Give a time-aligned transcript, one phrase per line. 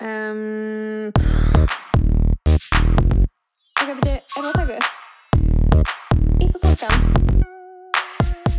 [0.00, 1.10] Um,
[3.82, 4.86] ok, beti, er það að taka upp?
[6.38, 7.02] Ítt og takkan?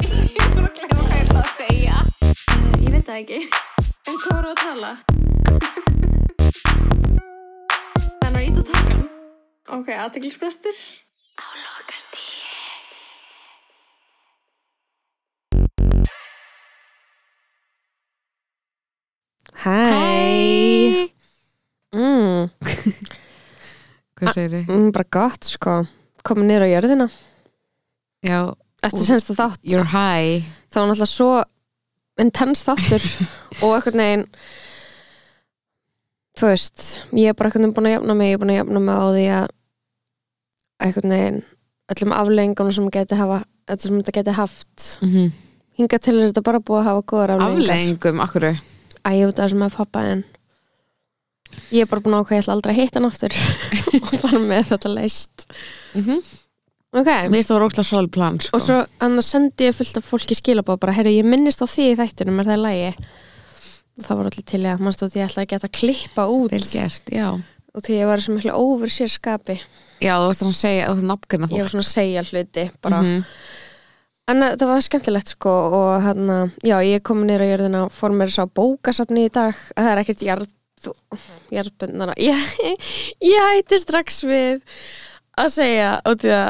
[0.04, 1.98] Ég bara að glemma hvað ég ætla að segja.
[2.52, 3.40] Uh, ég veit það ekki.
[3.80, 4.92] En hvað voru að tala?
[8.20, 9.04] Þannig að ítt og takkan.
[9.80, 10.78] Ok, aðteglisbrestur.
[11.40, 11.69] Á
[24.20, 24.72] Hvað segir þið?
[24.76, 25.76] mm, Bara gott sko.
[26.28, 27.08] Komið niður á jörðina.
[28.26, 28.40] Já,
[28.84, 29.60] Eftir senstu þátt.
[29.64, 30.44] you're high.
[30.72, 31.30] Það var náttúrulega svo
[32.20, 33.06] intens þáttur
[33.64, 34.26] Og eitthvað neginn
[36.40, 36.84] Þú veist
[37.16, 39.06] Ég er bara eitthvað búin að jafna mig Ég er búin að jafna mig á
[39.16, 39.48] því að
[40.84, 41.40] Eitthvað neginn
[41.90, 44.86] Öllum afleggingunum sem geti hafa Þetta sem þetta geti haft.
[45.02, 45.32] Mm -hmm.
[45.80, 49.50] Hinga til þetta bara búið að hafa góðar afleggingar Afleggingum, akkur Æ, ég veit það
[49.50, 50.24] sem er pappa en
[51.70, 53.40] Ég er bara búin að ákveða Ég ætla aldrei að hitta hann aftur
[54.00, 55.46] Og bara með þetta leist
[55.96, 56.24] mm -hmm.
[57.00, 58.58] Ok Mér finnst það var óslega svolítið plan sko.
[58.58, 61.98] Og svo sendi ég fullt af fólki skilabóð bara, heyrðu, ég minnist á því í
[62.00, 62.94] þættinum, er það í lagi?
[64.00, 65.78] Og það var allir til ég að mannst og því ég ætlaði að geta að
[65.80, 67.30] klippa út Vel gert, já
[67.76, 69.58] og því ég var svo miklu óver sér skapi
[70.00, 72.66] Já, þú veist það að segja, þú veist nafngrina ég var svona að segja hluti
[72.82, 73.02] bara.
[73.02, 73.26] Mhm.
[74.30, 76.32] en uh, það var skemmtilegt sko og hann,
[76.66, 79.92] já, ég kom nýra á jörðina og fór mér að bókasafni í dag að það
[79.92, 80.56] er ekkert jarð
[81.54, 82.16] jarðbundnara.
[82.22, 82.40] Ég,
[83.26, 84.64] ég hætti strax við
[85.40, 86.50] að segja og því að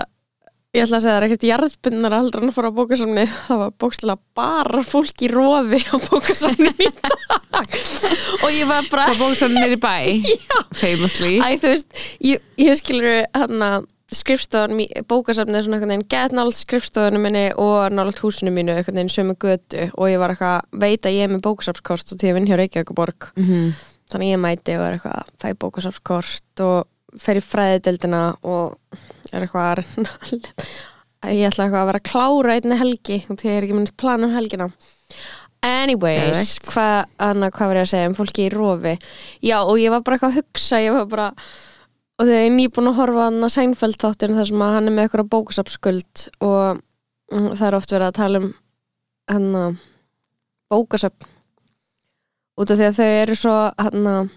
[0.77, 3.61] ég ætla að segja það er ekkert jarðbundnara heldur en að fóra á bókasafni það
[3.63, 7.77] var bókslega bara fólk í roði á bókasafni í dag.
[8.39, 9.95] Og ég var bara Það bók svo nýri bæ
[10.81, 11.39] Famously.
[11.41, 16.33] Æ, þú veist, ég, ég skilur hann að skrifstofan, bókasafnið er svona einhvern veginn gett
[16.33, 19.89] nált skrifstofunum minni og nált húsinu mínu einhvern veginn sömu götu.
[19.97, 22.57] Og ég var eitthvað veit að ég er með bókasafskort og því ég vinn hjá
[22.57, 23.73] Reykjavíkuborg mm -hmm.
[24.09, 28.77] Þannig ég mæti og er eitthvað fæ bókasafskort og fer í fræðideldina og
[29.33, 29.83] er eitthvað
[31.35, 34.35] ég ætla eitthvað að vera klára einni helgi og því er ekki minnst plan um
[34.35, 34.69] helgina.
[35.65, 38.93] Anyways, hvað hvað var ég að segja um fólki í rofi?
[39.43, 41.31] Já og ég var bara eitthvað að hugsa ég var bara
[42.19, 44.89] og þegar ég er nýbúin að horfa hann að Seinfeld þáttin þar sem að hann
[44.89, 46.79] er með eitthvað bókasafskuld og
[47.33, 48.49] mm, það er oft verið að tala um
[49.33, 49.77] hann að
[50.71, 51.29] bókasafn
[52.59, 54.29] út af því að þau eru svo hann að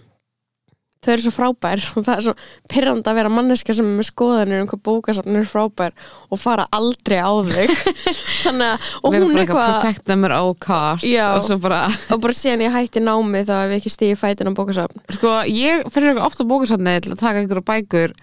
[1.03, 1.83] þau eru svo frábær.
[1.99, 2.34] Og það er svo
[2.71, 5.97] pyrrandi að vera manneska sem er með skoðanir um hvað bókasafn er frábær
[6.28, 7.66] og fara aldrei á þau
[8.44, 11.27] þannig að, og hún bara eitthvað protect them at all costs Já.
[11.37, 11.84] Og svo bara
[12.22, 15.03] bara síðan ég hætti námi þá hef ég ekki stíði fætin á bókasafn.
[15.19, 18.16] Sko, ég fyrir eitthvað ofta bókasafni til að taka einhverja bækur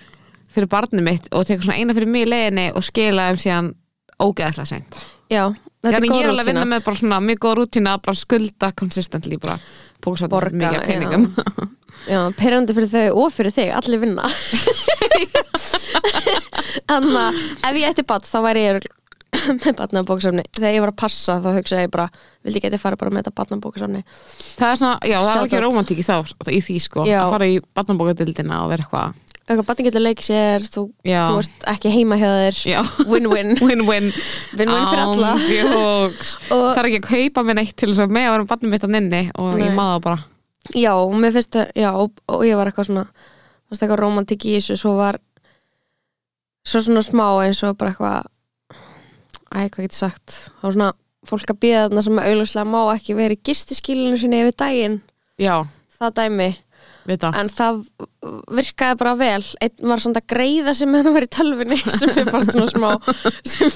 [0.49, 3.73] fyrir barnið mitt og teka svona eina fyrir mig í leiðinni og skila þeim síðan
[4.19, 5.01] ógeðslega seint.
[5.29, 7.95] Já, þetta er ég er góð alveg að vinna með bara svona mjög góð rútína
[7.95, 9.57] að bara skulda consistently bara
[10.03, 10.85] fyrir mikið af já.
[10.87, 11.25] peningum.
[12.09, 14.29] Já, pyrrandi fyrir þau og fyrir þig, allir vinna.
[16.89, 18.87] Þannig að ef ég ætti bat þá væri ég
[19.29, 22.07] með batna bókasafni þegar ég var að passa þá hugsaði ég bara
[22.45, 25.47] vildi geti fara bara með þetta batna bókasafni Það er svona, já, það er Shout
[25.47, 26.15] ekki romantík í þá
[26.49, 27.19] í því sko, Já.
[27.23, 31.63] að fara í barnabókadildina og vera eitthvað eitthvað batni getur leikið sér þú, þú ert
[31.71, 32.59] ekki heima hjá þér.
[33.11, 34.09] Win-win, win-win.
[34.53, 35.31] Fyrir alla.
[36.49, 38.75] Það er ekki að kaupa mér neitt til þess að með að vera með barnið
[38.75, 39.63] mitt á nynni og Nei.
[39.65, 40.19] ég maður bara.
[40.75, 43.05] Já, það, já, og, og ég var eitthvað svona,
[43.71, 45.17] veist, eitthvað romantik í þessu, svo var,
[46.67, 48.29] svo svona smá eins og bara eitthvað,
[49.49, 50.91] æ, hvað getur sagt, þá var svona
[51.29, 54.99] fólk að býða þarna sem auðvitað má ekki vera í gistiskílinu sinni yfir daginn,
[55.41, 55.55] Já,
[55.97, 56.49] það dæmi,
[57.09, 57.79] veit það en það
[58.53, 62.11] virkaði bara vel, einn var svona að greiða sem hann að vera í tölvunni, sem
[62.17, 62.89] ég fannst svona smá,
[63.47, 63.71] sem,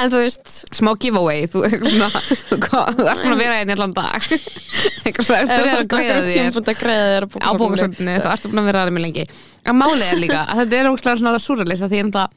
[0.00, 2.10] en þú veist, Smá giveaway, þú, svona,
[2.50, 4.28] þú, þú ert búin að vera einn í allan dag.
[5.10, 9.04] Þú að ert að greiða þér á bókasöndinu, þá ertu búin að vera aðeins með
[9.06, 9.24] lengi.
[9.66, 12.36] En málið er líka, að þetta er ógstlega svona súralist að því ég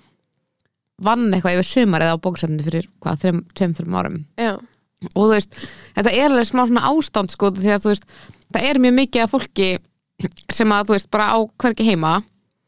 [1.04, 4.20] vann eitthvað yfir sumarið á bókasöndinu fyrir hvað, þreim, tveim, þreim árum.
[4.40, 4.54] Já,
[5.12, 5.58] og þú veist,
[5.98, 8.06] þetta er alveg smá svona ástand sko, því að þú veist,
[8.54, 9.70] það er mjög mikið af fólki
[10.52, 12.22] sem að þú veist, bara á hvergi heima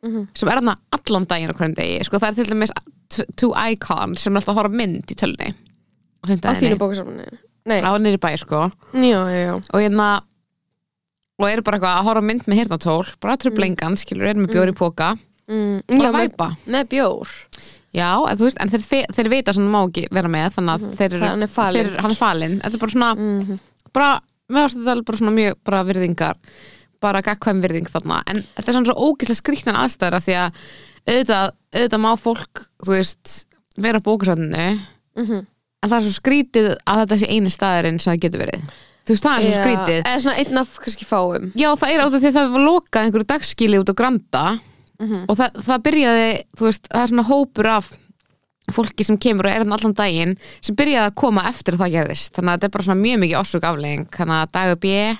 [0.05, 0.27] Mhm.
[0.37, 2.71] sem er þarna allan daginn á hverjum degi sko, það er til dæmis
[3.39, 5.47] two icons sem er alltaf að horfa mynd í tölni
[6.21, 6.77] á á þínu
[7.65, 8.59] nei, á í bæ sko.
[8.93, 10.21] Já, já, já, og hérna
[11.39, 14.75] og eru bara eitthvað að horfa mynd með hirtnatól bara trublengan, skilur, eru með bjóri
[14.75, 15.09] í póka
[15.49, 16.47] mm, bara að með, væpa.
[16.75, 17.33] með bjór.
[17.95, 18.85] Já, en, veist, en þeir,
[19.15, 21.89] þeir, vita sem það má ekki vera með þannig að þeir hann er falinn.
[21.89, 22.55] þeir, hann er falinn.
[22.61, 23.59] Þetta er bara svona, Mm
[23.95, 24.09] bara
[24.51, 26.35] mér varst þetta bara svona mjög bara virðingar
[27.05, 28.21] bara gagkvæm virðing þarna.
[28.31, 30.61] En þetta er svona svo ógeðslega skrýttan aðstæður af því að
[31.05, 33.35] auðvitað, auðvitað má fólk þú veist,
[33.77, 34.67] vera á bókasafninu
[35.15, 35.45] -hmm.
[35.45, 38.69] en það er svo skrítið að þetta sé eini staðurinn sem það getur verið.
[39.05, 41.51] Þú veist, það er svo skrítið eða svona einn af kannski fáum.
[41.53, 44.45] Já, það er át af því að það var lokað einhverju dagskili út á Granda
[44.99, 45.25] Mhm.
[45.27, 47.91] og það, það byrjaði, þú veist, það er svona hópur af
[48.71, 52.31] fólki sem kemur og er allan daginn sem byrjaði að koma eftir að það gerðist.
[52.33, 55.17] Þannig að þetta er bara svona mjög mikið orsök aflegging þannig að dagur B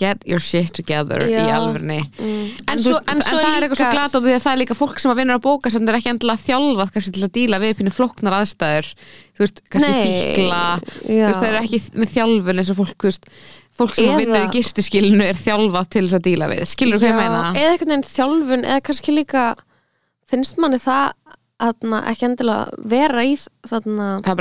[0.00, 1.46] get your shit together í Já.
[1.58, 4.52] alvörni En en, svo- svo, en en, það er eitthvað svo glata því að það
[4.56, 7.24] er líka fólk sem að vinnur á bóka sem er ekki endilega þjálfað kannski til
[7.28, 8.90] að díla við pínu flóknar aðstæður.
[9.36, 10.04] Þú veist, kannski Nei,
[10.34, 10.60] fíkla.
[10.90, 11.24] Þú já.
[11.28, 13.24] veist, það er ekki með þjálfun eins og fólk, þú veist
[13.80, 14.20] fólk sem Eða- Eða...
[14.24, 17.42] vinnur í gistiskilinu er þjálfað til þess að díla við, skilur hvað ég meina?
[17.54, 19.44] eða einhvern veginn þjálfun eða kannski líka
[20.30, 21.12] finnst manni það
[21.60, 23.34] þarna, ekki endilega vera í
[23.68, 24.36] þarna, Það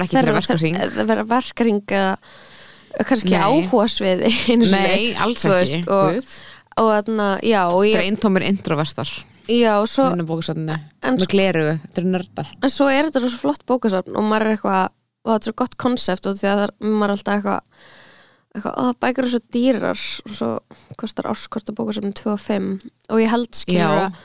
[3.08, 3.70] kannski sinni.
[4.74, 6.16] Nei, alls ekki og,
[6.80, 7.62] og þarna, já,
[7.94, 9.12] Þetta er eintómir introverstar
[9.50, 10.10] já, svo,
[11.18, 12.50] Með sko- glerugu, þetta eru nördar.
[12.64, 14.84] En svo er þetta svo flott bókasafn og maður er eitthvað,
[15.26, 17.62] og þetta er svo gott konsept og því að það, er- maður er alltaf eitthvað
[18.50, 20.52] eitthvað, ó, bækur er svo dýrar og svo
[20.98, 22.70] kostar áskorta bókasafn 2 og 5
[23.14, 24.22] og ég held skilur að,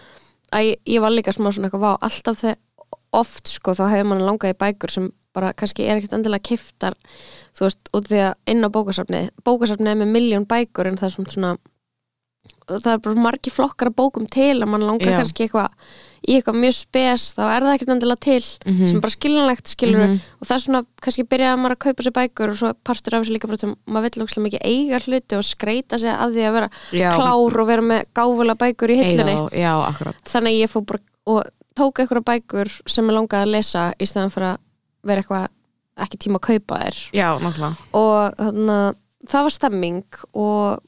[0.56, 2.60] að ég, ég var líka smá svona eitthvað, vá, alltaf þegar
[3.14, 6.94] oft sko, þá hefur mann langað í bækur sem bara kannski er ekkert endilega kiftar
[7.54, 11.10] þú veist, út því að inn á bókasafni bókasafni er með miljón bækur en það
[11.10, 11.54] er svona, svona
[12.68, 15.16] það er bara margi flokkar að bókum til að mann langar Já.
[15.20, 15.70] kannski eitthvað
[16.24, 18.86] í eitthvað mjög spes, þá er það ekkert endilega til Mhm.
[18.88, 20.20] sem er bara skiljanlegt skilur Mhm.
[20.40, 23.22] og það er svona, kannski byrjaði maður að kaupa sér bækur og svo partur af
[23.24, 26.52] þessu líka til maður vill ókslega mikið eiga hluti og skreita sig að því að
[26.52, 27.10] vera Já.
[27.16, 29.72] klár og vera með gáfulega bækur í hillunni Já,
[30.24, 31.44] þannig ég fór bara og
[31.76, 34.58] tók eitthvað bækur sem ég langaði að lesa í stæðan fyrir að
[35.08, 35.46] vera eitthvað
[36.04, 38.96] ekki tíma að kaupa þér Já, náttúrulega og þannig að
[39.30, 40.80] það var stemming og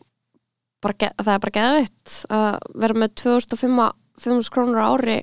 [0.85, 2.49] bara, það er bara geðvitt að
[2.85, 5.21] vera með 2500 krónur ári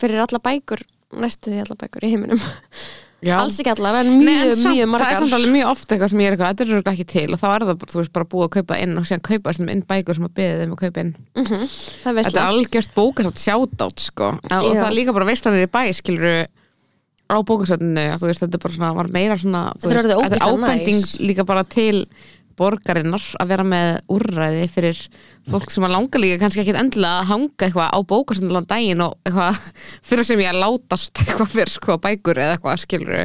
[0.00, 0.84] fyrir alla bækur
[1.16, 2.40] næstu því alla bækur í heiminum.
[3.24, 3.38] Já.
[3.40, 5.14] alls ekki allar en Nei, mjög, en samt, mjög Það er margar.
[5.22, 7.24] samt alveg mjög ofta eitthvað sem ég er eitthvað, þetta er örugglega ekki til.
[7.32, 9.52] Og þá er það bara, þú veist, bara búið að kaupa inn og síðan kaupa
[9.52, 11.12] þessum inn bækur sem að beðið þeim að kaupa inn.
[11.40, 14.28] Það veist Þetta er algjört bókasátt sjátátt sko.
[14.36, 14.58] Og Já.
[14.76, 16.36] það er líka bara veistlanir í bæ skilur
[17.30, 21.14] á veist, þetta bara svona, var meira svona Þetta er ábending næs.
[21.22, 22.06] líka bara til
[22.56, 25.00] borgarinnar að vera með úrræði fyrir
[25.50, 29.18] fólk sem að langa líka kannski ekki endilega að hanga eitthvað á bókasáttinu daginn og
[29.26, 29.60] eitthvað
[30.08, 33.18] fyrir sem ég að látast eitthvað fyrir sko bækur eða eitthvað skilur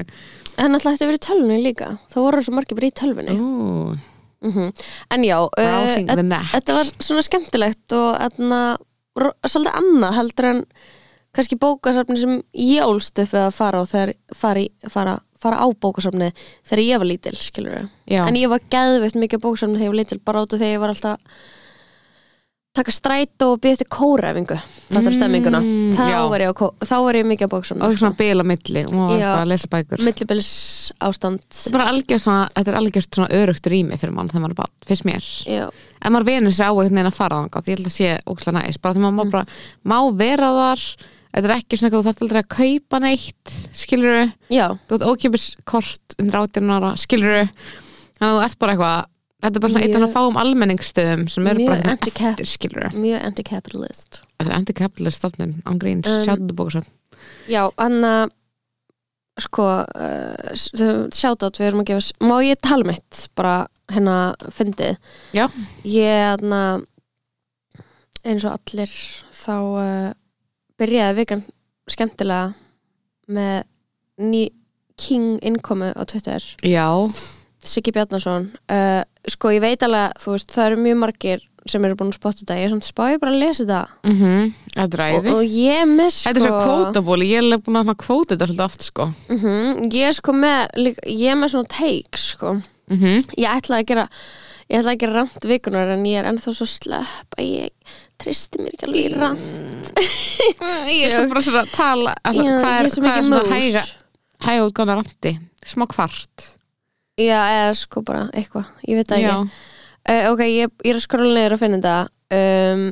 [0.62, 1.90] en alltaf þetta verið tölvunni líka.
[2.12, 3.36] Það voru svo margir bara í tölvunni.
[3.38, 3.98] Ú,
[4.42, 4.72] mm
[5.14, 8.16] en já, uh, þetta var svona skemmtilegt og
[9.46, 10.64] svolítið annað heldur en
[11.36, 15.68] kannski bókasafni sem ég ólst upp við að fara á þegar fara, fara, fara á
[15.72, 16.32] bókasafni
[16.68, 18.26] þegar ég var lítil, skilur Já.
[18.28, 20.76] en ég var geðveitt mikið á bókasafni þegar ég var lítil bara át af þegar
[20.76, 21.42] ég var alltaf
[22.72, 24.56] taka strætó og eftir kóræfingu
[24.88, 26.52] þetta er stemminguna Mm, þá, var á
[26.88, 30.00] þá var ég mikið á bókasafni og svona bil á milli og lesa bækur.
[30.00, 30.52] Millibils
[31.04, 34.46] ástand Þetta er bara algjört svona, þetta er algjört svona örugt rými fyrir mann þegar
[34.46, 35.28] maður er bara, fyrst mér.
[35.52, 35.66] Já,
[36.00, 38.10] ef maður venur sér á einhvern veginn að fara þangað því ég held að sé
[38.32, 39.46] ókslega næst, bara því maður má bara
[39.84, 40.86] má vera þar,
[41.32, 44.20] þetta er ekki svona eitthvað þú þarft aldrei að kaupa neitt skilur
[44.52, 49.08] já, þú ert ókjöpis kort undir 18 ára, skilur þannig að þú ert bara eitthvað
[49.42, 52.34] þetta er bara svona Mjög- eitt af fáum almenningsstöðum sem eru Mjög bara hérna anti-cap.
[52.36, 54.20] eftir, skilur mjög anti-capitalist.
[54.38, 56.88] Þetta er anti-capitalist stofnun, án gríns, Um, um, sjáttu bókasöld
[57.50, 58.32] Já, hann að
[59.42, 63.56] sko uh, sjátat við erum að gefa má ég tala mitt bara
[63.90, 64.98] hérna fyndið?
[65.34, 65.48] Já.
[65.88, 66.86] ég hann
[68.22, 68.92] eins og allir
[69.34, 70.12] þá uh,
[70.82, 71.44] byrjaði vikan
[71.92, 72.54] skemmtilega
[73.32, 73.62] með
[74.22, 74.48] ný
[75.02, 76.44] King innkomu á Twitter.
[76.62, 76.86] Já,
[77.62, 81.98] Siggi Bjarnason uh, sko ég veit alveg þú veist það eru mjög margir sem eru
[81.98, 82.58] búin að spotta þetta.
[82.58, 83.82] Ég er samt spáði bara að lesa þetta.
[84.10, 87.78] Mhm, þetta er og, og ég með sko þetta er svo kvótabóli, ég er búin
[87.78, 89.08] að svona kvóta þetta svolítið oft, sko.
[89.30, 92.56] Mhm, Ég er sko með, ég er með svona take sko.
[92.90, 93.28] mhm.
[93.38, 94.08] Ég ætlaði að gera
[94.72, 98.76] ég að gera rand vikunar en ég er ennþá svo slöpp að ég tristi mér
[98.76, 99.92] ekki alveg í rand
[100.96, 103.12] ég er svo bara svona að tala altså, Já, hvað ég er, er svo hvað
[103.12, 103.52] er mikið svona mús.
[103.58, 103.84] hæga
[104.42, 105.36] hæga útgána randi,
[105.70, 106.48] smá kvart.
[107.22, 110.98] Já, eða sko bara eitthvað, ég veit það já, ekki uh, Ok, ég, ég er
[110.98, 111.98] að skrolla niður að finna þetta.
[112.32, 112.86] Um,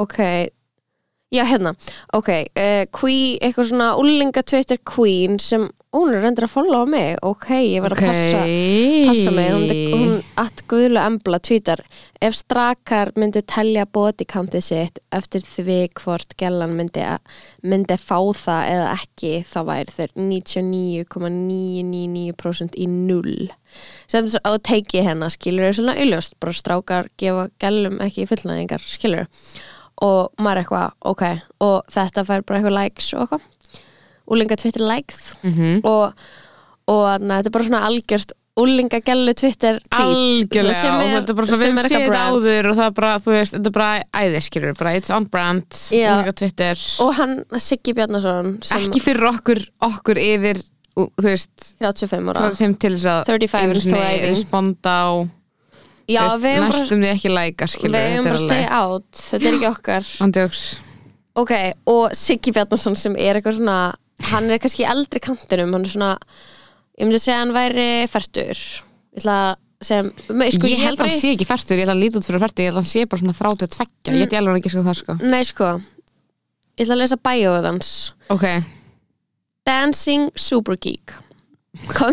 [0.00, 0.18] Ok
[1.30, 1.76] Já, hérna,
[2.10, 7.14] ok uh, Queen, eitthvað svona úlinga Twitter queen sem, hún er reyndir að followa mig.
[7.22, 8.40] Ok, ég verð að passa
[9.06, 11.80] passa mig, hún, hún að guðlu embla tvítar,
[12.18, 17.06] ef strakar myndi telja bodycountið sitt eftir því hvort gellan myndi,
[17.62, 23.54] myndi fá það eða ekki þá væri þeir 99,999% í null.
[24.10, 29.22] Sem að teiki hennar skilur er svona auðljóst, bara strákar gefa gellum ekki fullnæðingar, skilur
[29.26, 29.30] og
[30.40, 31.24] maður er eitthvað, ok
[31.60, 33.48] og þetta fær bara eitthvað likes og eitthvað
[34.30, 35.80] úlinga Twitter likes Mhm.
[35.84, 36.12] og,
[36.88, 41.12] og na, þetta er bara svona algjört úlinga gælu Twitter tweet algjörlega sem og er,
[41.20, 43.70] þetta er bara svona við eitthvað þetta áður og það er bara, þú veist, þetta
[43.70, 43.90] er bara
[44.20, 46.10] æðiskilur, bara it's on brand Já.
[46.16, 46.76] úlinga Twitter
[47.06, 50.62] og hann Siggi Bjarnason ekki fyrir okkur, okkur yfir
[51.00, 54.34] þú veist, 35 ára frá þeim til þess að 35 einu and sinni thriving.
[54.34, 55.08] responda á
[56.10, 59.22] já, veist, við hefum bara, næstum því ekki læka skilur, við hefum bara stay out
[59.30, 60.10] þetta er ekki okkar.
[60.26, 60.64] Andjóks
[61.40, 61.52] ok,
[61.94, 63.78] og Siggi Bjarnason sem er eitthvað svona
[64.30, 66.12] hann er kannski í eldri kantinum hann er svona,
[66.98, 70.98] ég myndi segja að hann væri færtur ég ætla að segja me- sko, ég held
[71.00, 72.76] að hann sé ekki færstur, ég held að hann líti út fyrir færstur ég held
[72.76, 74.98] að hann sé bara svona þráttu að tvekja ég get ég alveg ekki sko það
[75.00, 75.16] sko.
[75.24, 75.70] Nei sko,
[76.76, 77.92] ég ætla að lesa bæjóið hans.
[78.36, 78.44] Ok,
[79.70, 81.14] Dancing Super Geek
[81.94, 82.12] Con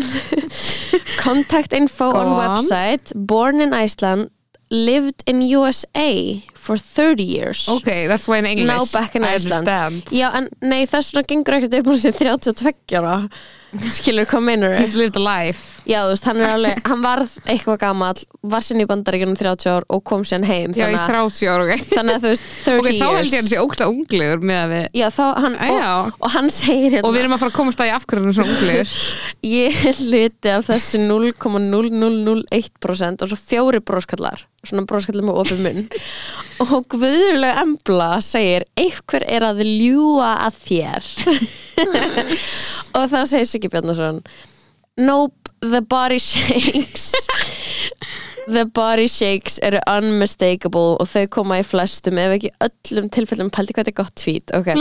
[1.17, 2.27] Contact info Go on.
[2.27, 2.39] on.
[2.57, 4.29] website Born in Iceland
[4.69, 7.69] Lived in USA for 30 years.
[7.69, 9.65] Ok, that's why in English Now back in I Iceland.
[9.65, 10.03] understand.
[10.11, 13.29] Já, en nei, þess vegna gengur ekkert upp á sig 32 ára
[13.91, 15.81] Skilur hvað meinur he's lived a life.
[15.87, 18.19] Já, þú veist, hann er alveg, hann varð eitthvað gamall
[18.51, 21.47] var sinni í bandaríkjunum 30 ár og kom síðan heim já, í þannig, að, 30
[21.51, 21.71] ára, ok.
[21.93, 24.59] þannig að þú veist, 30 ok, þá held ég hann years sé ógsta unglegur með
[24.61, 25.91] að við Já, þá, hann, Æ, já.
[25.91, 28.33] og, og hann segir hérna og við erum að fara að komast að í afhverjum
[28.35, 28.87] svona unglegur.
[29.57, 29.73] Ég
[30.11, 35.81] liti af þessu 0,0001% og svo fjóri bróskallar svona bróskallar með opið munn.
[36.63, 41.03] Og Guðurlega Embla segir einhver er að ljúa að þér
[42.97, 44.23] og þá segir Siggi Bjarnason
[44.97, 47.13] Nope, the body shakes
[48.47, 53.49] The body shakes eru unmistakable og þau koma í flestum ef ekki öllum tilfellum.
[53.51, 54.53] Pældi hvað þetta er gott tweet.
[54.55, 54.77] Okay.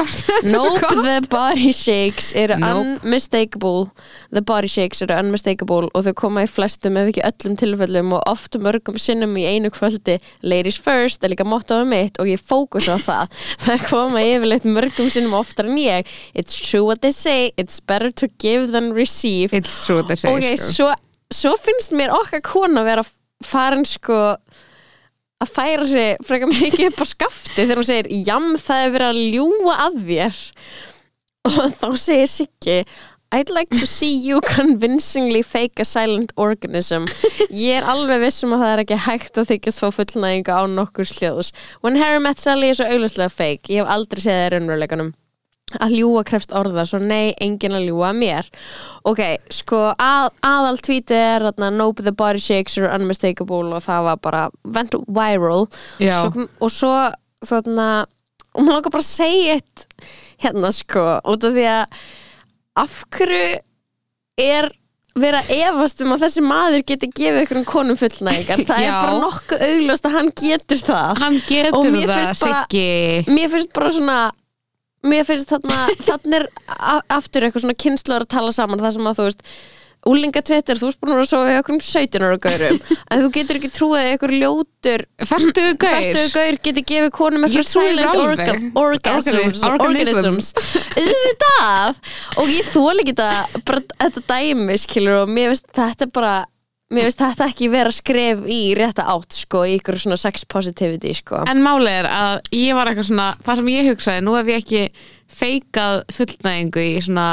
[0.46, 3.00] Nope, the body shakes eru Nope.
[3.02, 3.88] unmistakable.
[4.30, 8.22] The body shakes eru unmistakable og þau koma í flestum ef ekki öllum tilfellum og
[8.30, 10.20] oft mörgum sinnum í einu kvöldi.
[10.46, 13.34] Ladies first er líka mottoðum mitt og ég fókus á það.
[13.66, 16.06] Það koma yfirleitt mörgum sinnum oftar en ég.
[16.38, 17.50] It's true what they say.
[17.58, 19.50] It's better to give than receive.
[19.52, 20.92] It's true what they say Ok, svo,
[21.34, 23.02] svo finnst mér okkar kona vera
[23.44, 24.20] farin sko
[25.42, 29.10] að færa sig frekar mikið upp á skafti þegar hún segir, jam, það er verið
[29.10, 30.40] að ljúga að þér.
[31.46, 32.80] Og þá segir Siggi
[33.34, 37.08] I'd like to see you convincingly fake a silent organism.
[37.50, 41.10] Ég er alveg vissum að það er ekki hægt að þykjast fá fullnæginga á nokkur
[41.10, 41.50] sljóðs
[41.82, 43.74] When Harry Met Sally er svo auglustlega fake.
[43.74, 45.12] Ég hef aldrei séð það í raunveruleikanum
[45.74, 48.50] að ljúga krefst orða, svo nei, enginn að ljúga að mér.
[49.10, 54.06] Ok, sko að, aðal tweetið er þarna, nope the body shakes are unmistakable og það
[54.10, 55.66] var bara went viral.
[55.98, 56.94] Svo, og svo
[57.46, 57.88] þarna
[58.56, 59.86] og maður langar bara að segja eitt
[60.44, 62.00] hérna sko, út af því að
[62.76, 63.44] af hverju
[64.46, 64.70] er
[65.16, 68.64] vera efast um að þessi maður geti gefið ykkur um konum fullnægingar?
[68.68, 68.96] Það er Já.
[69.00, 71.22] bara nokkuð augljóst að hann getur það.
[71.22, 72.90] Hann getur það, Siggi.
[73.32, 74.18] mér finnst bara svona
[75.12, 76.46] mér finnst þarna þarna er
[77.16, 79.48] aftur eitthvað svona kynnslóður að tala saman það sem að þú veist
[80.06, 82.76] úlinga Twitter, þú ert búin að sofa í okkur um 17 ára gaurum,
[83.10, 85.96] en þú getur ekki trúið að ykkur ljótur Ferstuðu gaur.
[85.96, 89.66] fæstuðu gaur geti gefið konum eitthvað silent organ, orgasms, Organism.
[89.72, 90.52] organisms
[90.94, 91.98] auðvitað.
[92.38, 96.34] Og ég þóla ekki þetta bara þetta dæmi skilur og mér finnst þetta bara
[96.94, 101.14] mér finnst þetta ekki vera skref í rétta átt sko, í ykkur svona sex positivity
[101.18, 101.40] sko.
[101.50, 104.62] En máli er að ég var eitthvað svona það sem ég hugsaði, nú hef ég
[104.62, 104.82] ekki
[105.40, 107.28] feikað fullnægingu í svona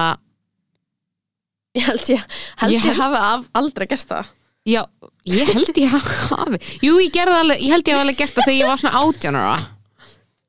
[1.73, 2.25] Ég held ég,
[2.61, 4.27] held Ég ég, held- hafi af, aldrei gert það.
[4.69, 4.83] Já,
[5.25, 5.89] ég held ég
[6.29, 8.81] hafi Jú, ég gerði alveg, ég held ég hafi alveg gert það þegar ég var
[8.83, 9.55] svona 18 ára.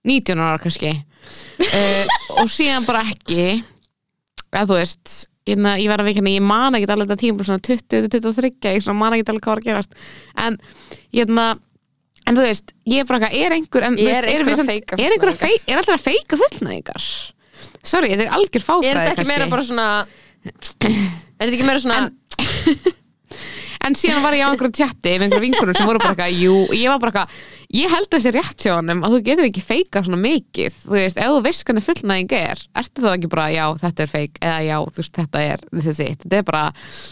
[0.04, 0.90] 19 ára kannski.
[1.64, 3.46] Uh, og síðan bara ekki.
[4.52, 5.14] Eða þú veist
[5.50, 9.16] ég, ég verð að veikna, ég man ekki alveg þetta tíma svona 20-23, ég man
[9.16, 9.96] ekki alveg hvað var að gerast.
[10.44, 10.58] En
[11.14, 11.24] ég
[12.24, 15.14] en þú veist, ég er bara eitthvað, er einhver en, Er einhver að feika er
[15.16, 17.08] að er alltaf að feika fullnæðingar
[17.84, 19.88] sorry, þetta er algjör Er fáfræði þetta ekki meira bara svona
[20.84, 20.94] Er
[21.44, 22.12] þetta ekki meira svona En
[23.92, 26.88] síðan var ég á einhverju tjatti með einhverju vinkunum sem voru bara eitthvað, jú, ég
[26.88, 30.20] var bara eitthvað ég held þessi rétt hjá honum að þú getur ekki feika svona
[30.22, 34.06] mikið, þú veist, ef þú veist hvernig fullnæðing er, ertu þá ekki bara já, þetta
[34.06, 36.64] er feik, eða já, þú veist, þetta er þessi, þetta er bara,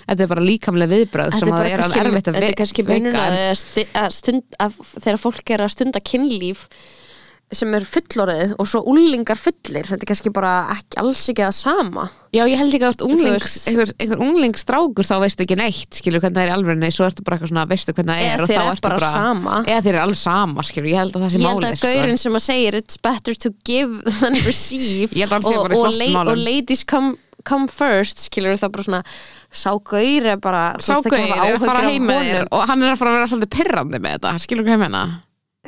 [0.06, 2.86] þetta er bara líkamlega viðbröð sem að það er alveg erfitt að Þetta er kannski
[2.88, 6.66] veika en- að þegar fólk er að stunda kynlíf
[7.56, 11.56] sem er fullorðið og svo úlingar fullir þetta er kannski bara ekki, alls ekki það
[11.58, 12.04] sama.
[12.32, 16.52] Já, ég held ekki að einhver, unglingsstrákur þá veistu ekki neitt, skilur hvernig það er
[16.52, 18.70] í alvörunni svo ertu bara eitthvað svona, veistu hvernig það er eða og þá er
[18.72, 19.58] ertu bara sama.
[19.66, 21.84] Eða þeir eru alveg sama, skilur, ég held að það sé Ég held málið að
[21.88, 25.12] gaurinn sem að segir it's better to give than receive.
[25.12, 27.18] Að og, og, la og ladies come,
[27.48, 29.02] come first skilur það bara svona
[29.52, 32.24] sá gaur er bara þú Sá veist, ekki gauir hafa er að fara heim með
[32.30, 34.82] þér og hann er að fara að vera svolítið pirrandi með þetta, skilur hvað ég
[34.86, 35.02] meina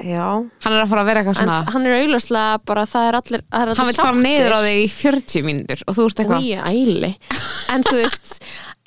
[0.03, 3.05] Já, hann er að fara að vera eitthvað en svona hann er augljóslega bara það
[3.09, 5.95] er allir, það er allir hann vil fara niður á þig í 40 mínútur og
[5.95, 7.11] þú veist eitthvað Í æli.
[7.71, 8.41] En þú veist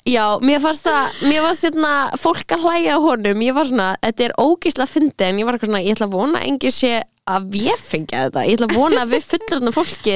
[0.08, 3.88] Já, mér fannst það, mér fannst hérna fólk að hlæja á honum, ég var svona
[4.04, 6.92] þetta er ógísla fyndi en ég var eitthvað svona ég ætla að vona engi sé
[7.28, 8.44] að ég fengja þetta.
[8.48, 10.14] Ég ætla að vona að við fullurna fólki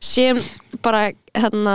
[0.00, 0.40] sem
[0.84, 1.02] bara
[1.36, 1.74] hérna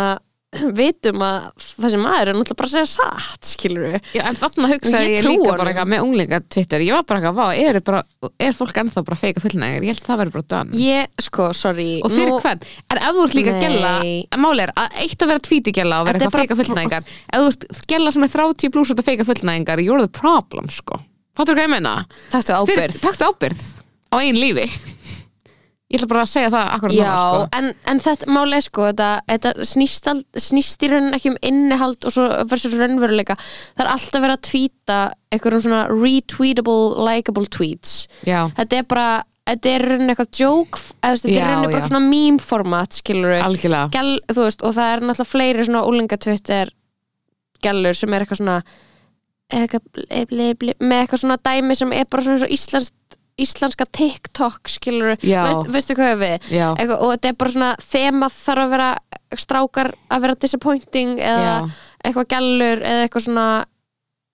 [0.79, 4.69] vitum að þessi maður er náttúrulega bara að segja satt, skilur við Já, en þarna
[4.71, 6.83] hugsaði Ég ég, líka bara eitthvað með unglinga Twitter.
[6.87, 8.01] Ég var bara eitthvað, vá, er, bara,
[8.47, 9.85] er fólk ennþá bara að feika fullnægir?
[9.85, 10.81] Ég held að það verður bara done.
[10.81, 13.61] Ég, sko, sorry Og fyrir nú- hvern, en ef þú ert líka Nei.
[13.67, 13.93] gælla
[14.41, 16.59] Máli er að eitt að vera tvíti gælla og vera Þetta er eitthvað að feika
[16.63, 17.13] fullnægingar.
[17.29, 20.69] Ef þú ert gælla sem er 30 pluss út að feika fullnægingar You're the problem,
[20.73, 20.97] sko.
[21.37, 21.93] Fattur hvað ég meina?
[22.33, 23.67] Taktu ábyrgð Fyrir- Taktu ábyrgð
[24.09, 24.65] á einn lífi
[25.89, 27.45] Ég ætla bara að segja það akkur Já, núna, sko.
[27.57, 31.37] en, en þetta máli er sko þetta, þetta snýst, al- snýst í raunin ekki um
[31.49, 33.35] innihald og svo versus raunveruleika.
[33.73, 34.99] Það er alltaf verið að tvíta
[35.33, 37.95] einhverjum svona retweetable, likeable tweets.
[38.29, 39.07] Já, þetta er bara
[39.49, 41.89] þetta er raunin eitthvað joke eða, þetta er Já, í raunin bara já.
[41.89, 43.89] svona meme format skilur við algjörlega.
[43.97, 46.73] Gæl, þú veist, og það er náttúrulega fleiri svona úlinga Twitter
[47.65, 48.59] gælur sem er eitthvað svona
[49.49, 49.81] eitthvað,
[50.85, 52.93] með eitthvað svona dæmi sem er bara svona eins og íslensk,
[53.45, 55.15] íslenska TikTok skilur.
[55.21, 56.47] Veist, veistu hvað við?
[56.75, 58.89] Eitthvað, og þetta er bara svona þema þarf að vera
[59.39, 61.53] strákar að vera disappointing eða já,
[62.05, 63.45] eitthvað gælur eða eitthvað svona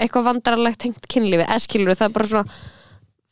[0.01, 1.45] eitthvað vandrarlegt tengt kynlífi.
[1.45, 2.59] Eða skilur það er bara svona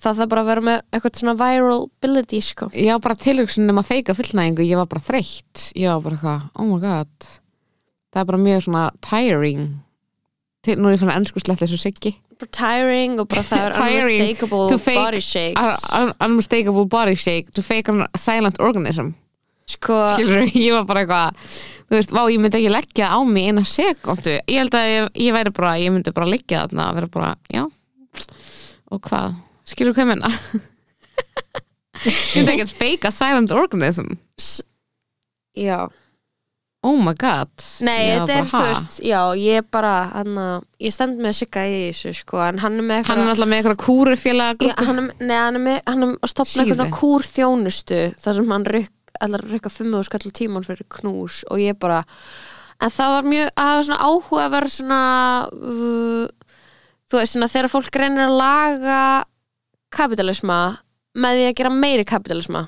[0.03, 2.67] það þarf bara að vera með eitthvað svona viralability sko.
[2.75, 5.69] Já, bara tilhugsun um að feika fullnægingu Ég var bara þreytt.
[5.79, 7.31] Ég var bara eitthvað, oh my god.
[8.13, 9.63] Það er bara mjög svona tiring.
[10.63, 12.13] Til, Nú er ég fann að ennsku slett þessu siggi
[12.43, 15.83] bara tiring og bara það er unmistakable body shakes.
[15.99, 17.51] Un- Unmistakable body shake.
[17.57, 19.13] To fake a silent organism.
[19.73, 21.47] Sko, skilur ég var bara eitthvað
[21.87, 25.05] þú veist, vá, ég myndi ekki leggja á mig eina sekundu, ég held að ég,
[25.23, 27.63] ég væri bara ég myndi bara leggja þarna að vera bara já,
[28.91, 29.37] og hvað?
[29.71, 30.31] Skilur hvað ég menna
[32.03, 34.17] ég myndi ekki að fake a silent organism.
[35.55, 35.85] Já
[36.83, 37.51] oh my god.
[37.85, 41.37] Nei, var þetta er, bara, veist, já, ég er bara hann að, ég stend með
[41.39, 44.73] Sigga í þessu, sko, en hann er með hann er alltaf með eitthvað kúrufélag Já,
[44.81, 46.81] hann nei, hann er með, hann er að stopna eitthvað Síðu.
[46.81, 51.43] svona kúr þjónustu þar sem hann rykk, allar rykka fimmu og skall tíman fyrir knús
[51.47, 52.03] og ég bara
[52.83, 55.01] en það var mjög, það var svona áhuga að vera svona
[55.53, 56.55] uh,
[57.07, 59.01] þú veist, svona þegar fólk reynir að laga
[59.93, 60.59] kapitalisma
[61.13, 62.65] með því að gera meiri kapitalisma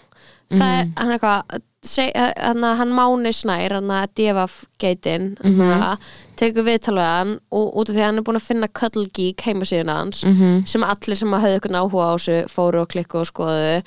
[0.51, 5.59] það er, hann er eitthvað seg, hann, hann Máni Snær hann að Devaf geitin mm
[5.59, 5.97] -hmm.
[6.35, 9.97] tekur viðtalvegan og út af því að hann er búin að finna Cuddle Geek heimasíðuna
[9.99, 10.65] hans Mhm.
[10.65, 13.83] sem allir sem hafði eitthvað áhuga á þessu fóru og klikku og skoðu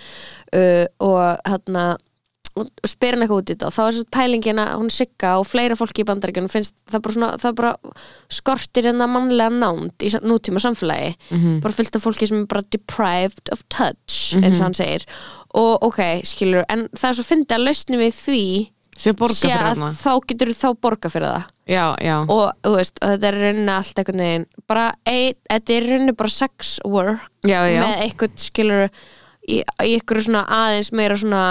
[0.54, 1.96] uh, og hann
[2.56, 3.68] og spyr hann eitthvað út í þetta.
[3.68, 7.04] Og þá er svo pælingin að hún sigga og fleira fólki í bandaríkjunum finnst það
[7.04, 7.74] bara svona, það bara
[8.38, 11.14] skortir hérna mannlega nánd í nútíma samfélagi.
[11.30, 11.60] Mhm.
[11.64, 15.04] bara fyllt af fólki sem er bara deprived of touch eins og hann segir.
[15.54, 18.42] Og ok, skilur, en það er svo fyndið að lausnum við því
[18.98, 21.46] sé fyrir að þá getur þá borga fyrir það.
[21.68, 26.14] Já, já, og veist, þetta er rauninni allt einhvern veginn bara, ein, þetta er rauninni
[26.16, 28.86] bara sex work já, með eitthvað skilur
[29.44, 31.42] í, í eitthvað svona aðeins meira svona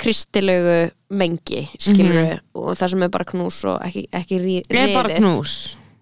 [0.00, 0.76] kristilegu
[1.14, 5.56] mengi skilur og það sem er bara knús og ekki, ekki ég er knús.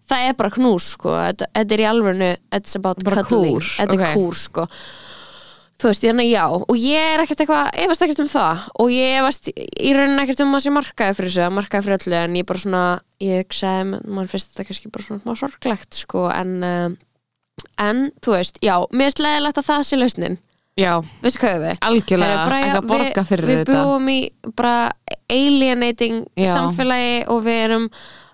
[0.09, 3.59] Það er bara knús sko þetta, þetta er í alvörinu, it's about Bara cuddling.
[3.61, 4.15] kúr, þetta er ok.
[4.17, 4.67] kúr sko.
[5.83, 9.17] Þú veist, þannig já og ég er ekkert eitthvað, efast ekkert um það og ég
[9.19, 12.37] efast í rauninni ekkert um að sé markaði fyrir þessu, að markaði fyrir öllu en
[12.39, 12.83] ég bara svona,
[13.25, 16.95] ég hugsaði mann finnst þetta kannski bara svona smá sorglegt sko en um,
[17.83, 20.39] en, þú veist, já, mér er slegilegt að það sé lausnin,
[20.79, 21.79] já, veistu hvað við?
[21.89, 23.83] Algjörlega ekki að borga fyrir við, við þetta.
[23.85, 24.19] búum í
[24.57, 24.93] bara
[25.33, 26.53] alienating Já.
[26.55, 27.89] samfélagi og við erum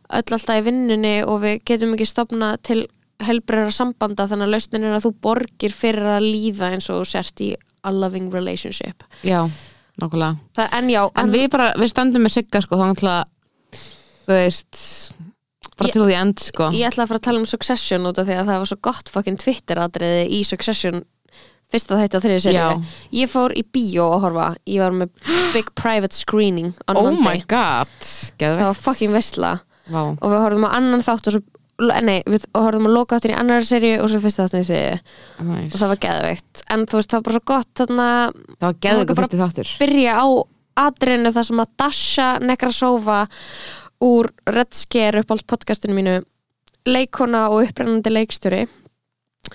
[0.09, 2.85] öll alltaf í vinnunni og við getum ekki stopna til
[3.27, 7.43] helbrera sambanda þannig að lausnin er að þú borgir fyrir að líða eins og sért
[7.43, 7.51] í
[7.83, 9.03] a loving relationship.
[9.27, 9.43] Já,
[9.99, 13.27] það, en já, en við bara, við standum með sigga sko, þá náttúrulega
[14.29, 14.81] þú veist
[15.79, 16.71] bara Ég- til því end sko.
[16.75, 18.79] ég ætla að fara að tala um Succession út af því að það var svo
[18.83, 21.03] gott fucking Twitter atriði í Succession
[21.69, 24.47] fyrsta þetta á þriði serið ég fór í bíó að horfa.
[24.69, 25.11] Ég var með
[25.53, 27.93] big private screening on oh Monday my god,
[28.41, 29.55] það var fucking veistla
[29.89, 30.03] Vá.
[30.17, 31.43] og við horfðum á annan þátt og svo,
[32.05, 34.95] nei, við horfðum á loka þáttin í annar serju og svo fyrsta þáttin í þriði
[35.49, 35.73] Nice.
[35.73, 36.63] og það var geðveikt.
[36.75, 38.09] En þú veist það var bara svo gott þarna.
[38.59, 39.75] Það var bara- fyrsti þáttur.
[39.85, 40.27] byrja á
[40.79, 43.21] atriðinu þar sem að Dasha Nekrasova
[44.05, 46.21] úr Red Scare upp alls podcastinu mínu
[46.89, 48.61] leikona og upprennandi leikstjóri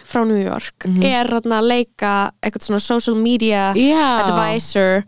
[0.07, 1.03] frá New York Mhm.
[1.05, 5.03] er þarna að leika eitthvað svona social media já, advisor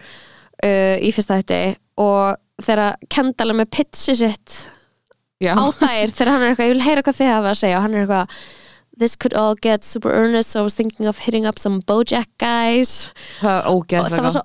[0.63, 4.67] uh, í fyrsta þetta og þegar Kendall er með pitchi sitt
[5.43, 5.53] já.
[5.55, 7.77] á þær þegar hann er eitthvað, ég vil heyra hvað þið hafa að segja.
[7.77, 8.37] Og hann er eitthvað
[8.97, 12.29] This could all get super earnest so I was thinking of hitting up some Bojack
[12.39, 13.11] guys.
[13.41, 14.43] Það var ógeðslega það var svo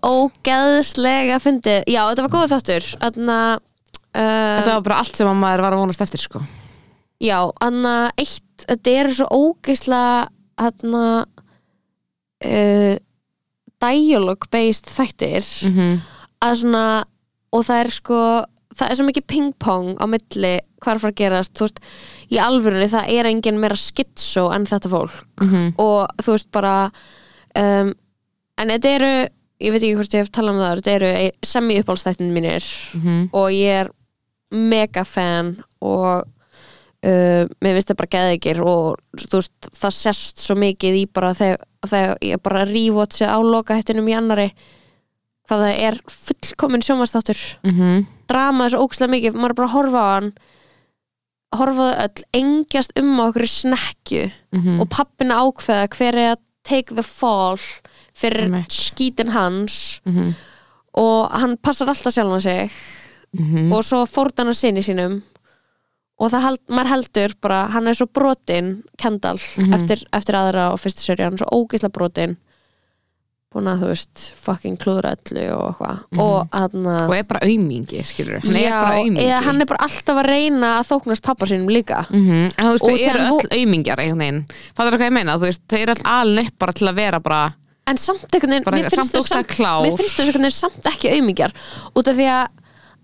[0.50, 2.88] ógeðslega fyndið, já þetta var góð þáttur.
[3.04, 3.60] Þannig að
[4.18, 6.42] þetta uh, var bara allt sem að maður var að vonast eftir sko.
[7.22, 10.28] Já, anna eitt þetta eru svo ógeisla
[10.60, 11.04] anna
[12.44, 12.96] uh,
[13.80, 15.44] dialogue based þættir.
[15.70, 16.00] Mm
[16.40, 16.84] að svona
[17.50, 18.18] og það er sko,
[18.78, 21.56] það er svo mikið ping-pong á milli hvað er að fara að gerast.
[21.58, 21.80] Þú veist,
[22.30, 25.26] í alvörunni það er engin meira skitsó en þetta fólk.
[25.40, 25.74] -hmm.
[25.76, 26.90] og þú veist bara
[27.58, 27.94] um,
[28.56, 29.14] en þetta eru
[29.60, 32.64] ég veit ekki hvort ég hef talað um það þetta eru semi uppáhaldstættin mínir.
[32.94, 33.28] Mhm.
[33.32, 33.90] og ég er
[34.50, 36.24] mega fan og
[37.06, 38.98] uh, mér finnst það bara geðegir og
[39.32, 44.16] veist, það sest svo mikið í bara þegar, þegar ég bara rívotsi á lokahættinum í
[44.18, 44.50] annari
[45.48, 48.06] hvað það er fullkomin sjónvastáttur Mhm.
[48.28, 50.32] drama þessu ógæslega mikið, maður bara horfa á hann
[51.56, 54.80] horfa á þau öll engjast um á okkur snekju Mhm.
[54.80, 57.56] og pappina ákveða hver er að take the fall
[58.14, 58.68] fyrir Einmitt.
[58.70, 60.34] skítin hans Mhm.
[60.94, 62.70] og hann passar alltaf sjálfan sig
[63.36, 63.72] Mhm.
[63.72, 65.22] og svo fórn hann að sinni sínum
[66.20, 69.74] og það held, maður heldur bara hann er svo brotin, Kendall Mhm.
[69.74, 72.36] eftir, eftir aðra og fyrstu seri hann er svo ógislega brotin.
[73.50, 75.96] Búin að þú veist fucking klúðra öllu og eitthvað.
[76.12, 76.20] Mhm.
[76.22, 79.66] og hann og er bara aumingi, skilur hann er Já, bara aumingi eða hann er
[79.66, 82.06] bara alltaf að reyna að þóknast pappa sínum líka.
[82.10, 82.30] Mhm.
[82.30, 83.48] en þú veist, Og þau eru öll
[84.20, 84.46] veginn.
[84.76, 87.18] Fattar þú hvað ég meina, þú veist, þau eru öll upp bara til að vera
[87.20, 87.54] bara,
[87.88, 91.52] en samt einhvern veginn mér finnst þau samt, samt ekki aumingjar.
[91.96, 92.48] Út af því að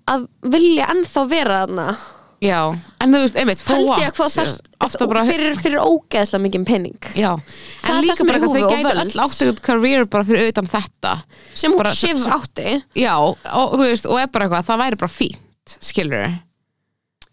[0.07, 1.97] að vilja ennþá vera þarna
[2.45, 2.59] já,
[3.01, 6.43] en þú veist, einmitt, for what ég að hvað þarf ofta bara, fyrir, fyrir ógeðslega
[6.45, 8.63] mikið penning já, Það en er það líka sem er bara í að þau húfi
[8.63, 9.03] og gætu völd.
[9.05, 11.13] öll áttu út career bara fyrir utan þetta.
[11.55, 12.83] Sem hún Bara- sem- átti.
[12.95, 16.27] Já, og þú veist, og er bara eitthvað það væri bara fínt, skilur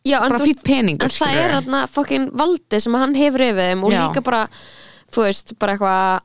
[0.03, 2.93] Já, en, bara þú veist, fínt peningur, en það er skilur þarna fokkin valdi sem
[2.99, 4.01] hann hefur yfir þeim og Já.
[4.07, 4.47] líka bara,
[5.13, 6.21] þú veist, bara eitthvað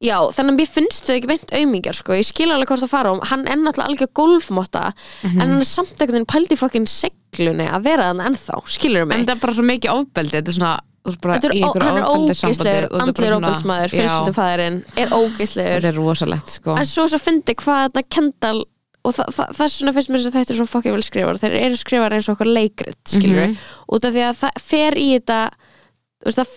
[0.00, 2.88] Já, þannig að mér finnst þau ekki beint aumingjar sko, ég skil alveg hvort það
[2.94, 4.84] fara um hann er náttúrulega algjör golfmotta
[5.22, 5.40] Mhm.
[5.42, 9.08] en hann er samt einhvern veginn pældi fokkin seglunni að vera þannig ennþá, skilur en
[9.08, 10.72] mig það er bara svo mikið ofbeldi þetta er svona,
[11.04, 13.96] þú veist, bara er, í einhverju hann er ógeislegur, og þetta er svona- ógeismaður, Já,
[14.00, 16.76] fjölskyldufæðurinn er ógeislegur þetta er rosalegt, sko.
[16.80, 18.64] En svo svo fyndi hvað þetta Kendall
[19.04, 21.38] og þa þa þess vegna finnst mér þess að þetta er svo fokkin vel skrifar
[21.40, 23.56] þeir eru skrifar eins og okkur leikrit skilur Mhm.
[23.92, 25.50] út af því að það fer í þetta
[26.20, 26.48] þú veist að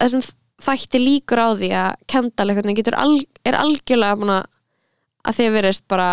[0.00, 0.22] þessum
[0.64, 2.50] þætti líkur á því að Kendall
[2.96, 4.44] al, er algjörlega búin að
[5.24, 6.08] að því að verist bara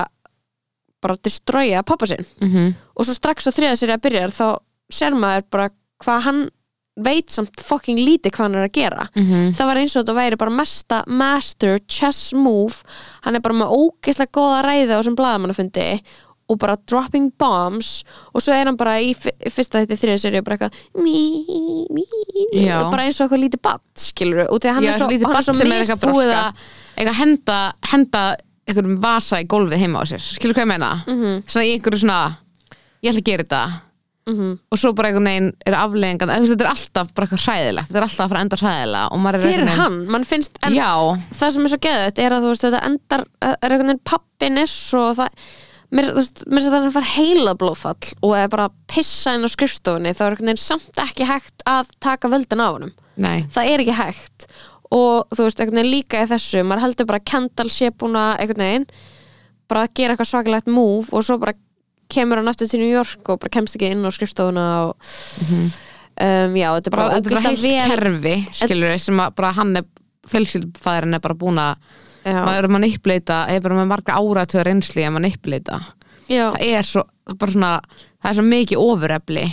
[1.02, 2.74] bara að destroya pappa sinn Mhm.
[2.96, 4.48] og svo strax á þriða sér að byrja þá
[4.92, 5.70] sér maður bara
[6.04, 6.50] hvað hann
[7.02, 9.54] veit samt fucking lítið hvað hann er að gera Mhm.
[9.56, 12.84] það var eins og þetta væri bara mesta master chess move
[13.24, 16.02] hann er bara með ógeðslega góða ræði á þessum blaðamannafundi
[16.52, 17.92] og bara dropping bombs
[18.36, 21.18] og svo er hann bara í fyrsta þetta þriða séri bara eitthvað mí,
[21.96, 22.06] mí,
[22.92, 25.40] bara eins og eitthvað lítið batt skilur út því að hann Já, er svo, hann
[25.42, 26.66] er svo sem eitthvað búið misþroska að
[26.98, 27.60] eitthvað henda,
[27.94, 28.24] henda
[28.68, 30.92] einhverjum vasa í gólfið heima á sér skilur hvað ég meina?
[31.08, 31.40] Mhm.
[31.48, 32.20] svona í einhverju svona
[33.02, 33.64] ég ætla að gera þetta
[34.30, 34.50] Mhm.
[34.72, 37.98] og svo bara einhvern veginn er afleggingan þú þetta er alltaf bara eitthvað hræðilegt þetta
[37.98, 40.74] er alltaf að fara að enda hræðilega og fyrir veginn- hann, mann finnst en
[41.34, 44.58] það sem er svo geðið er að þú veist þetta endar er einhvern veginn pappin
[44.62, 45.30] er svo það
[45.92, 50.14] mér finnst það að fara heila blóðfall og er bara að pissa inn á skrifstofunni
[50.16, 52.94] þá er einhvern veginn samt ekki hægt að taka völdin honum.
[53.22, 53.44] Nei.
[53.52, 54.46] Það er ekki hægt.
[54.92, 58.20] Og þú veist, einhvern veginn líka í þessu maður heldur bara að Kendall sé búin
[58.20, 58.88] að einhvern veginn
[59.72, 61.56] bara að gera eitthvað svakalegt move og svo bara
[62.12, 66.56] kemur hann aftur til New York og bara kemst ekki inn á skrifstofuna og um,
[66.60, 69.88] já, þetta er bara, bara bara heilt vel kerfi skilur sem að bara hann er
[70.32, 75.16] fjölskyldfæðurinn er bara búin að maður er manipulata, er bara með marga áratöður reynsli að
[75.18, 75.82] manipulata.
[76.32, 77.04] Já, það er svo,
[77.34, 77.74] bara svona
[78.22, 79.46] það er svo mikið ofurefli.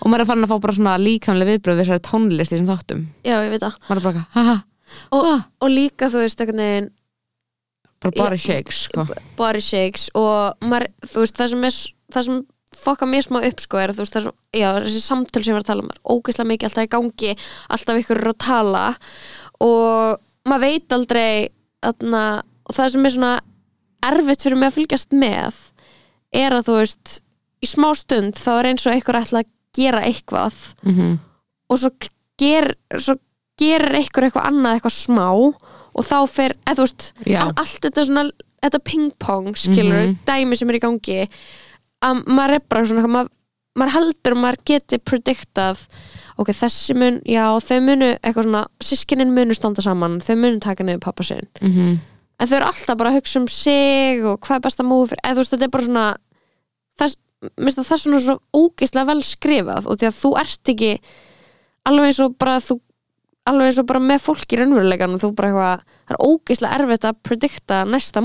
[0.00, 2.70] Og maður er farin að fá bara svona líkamlega viðbröð við þessari tónlist í þessum
[2.70, 3.02] þáttum.
[3.26, 3.80] Já, ég veit það.
[3.90, 4.06] Maður
[5.16, 5.26] og,
[5.60, 6.90] og líka þú veist, veginn
[8.02, 9.06] bara body shakes sko.
[9.36, 10.08] body shakes.
[10.16, 11.80] Og maður, þú veist, það sem er
[12.14, 12.44] það sem
[12.76, 15.64] fokka mér smá upp sko er veist, það sem, já, þessi samtöl sem ég var
[15.64, 17.34] að tala um ógeðslega mikið alltaf í gangi
[17.76, 18.86] alltaf ykkur að tala.
[19.66, 21.30] Og maður veit aldrei
[21.84, 22.22] þarna,
[22.66, 23.34] og það sem er svona
[24.06, 25.60] erfitt fyrir mig að fylgjast með
[26.36, 27.20] er að þú veist
[27.64, 31.16] í smá stund þá er eins og einhver ætla að gera eitthvað mm
[31.66, 31.88] og svo
[32.38, 32.68] ger,
[33.02, 33.16] svo
[33.58, 37.06] gerir einhver eitthvað annað eitthvað smá og þá fer, eða þú veist
[37.42, 38.22] all, allt þetta svona,
[38.62, 40.18] þetta ping-pong skilur, Mhm.
[40.28, 41.16] dæmi sem er í gangi
[42.06, 43.30] að maður er bara svona maður,
[43.76, 45.82] maður heldur að maður geti prediktað
[46.38, 50.84] ok, þessi mun, já, þau munu eitthvað svona, sískinin munu standa saman þau munu taka
[50.84, 51.98] niður pappa sinn -hmm.
[52.40, 55.22] en þau eru alltaf bara að hugsa um sig og hvað er besta múið fyrir,
[55.24, 56.16] eða þú veist, þetta er bara svona
[56.98, 57.16] þess,
[57.60, 60.92] minnst að það er svona svo ógeislega vel skrifað og því að þú ert ekki
[61.86, 62.80] alveg eins og bara þú
[63.46, 67.04] alveg eins og bara með fólk í raunveruleikanum þú bara eitthvað, það er ógeislega erfitt
[67.04, 68.20] að predikta næsta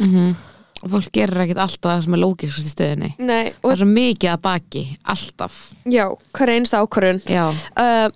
[0.00, 0.34] Mhm.
[0.82, 3.88] Og fólk gerir ekkert alltaf það sem er lógiskast í stöðinni Nei, það er svo
[3.92, 5.58] mikið að baki, alltaf.
[5.86, 7.20] Já, hver einst ákvörðun.
[7.30, 7.44] Já,
[7.78, 8.08] uh,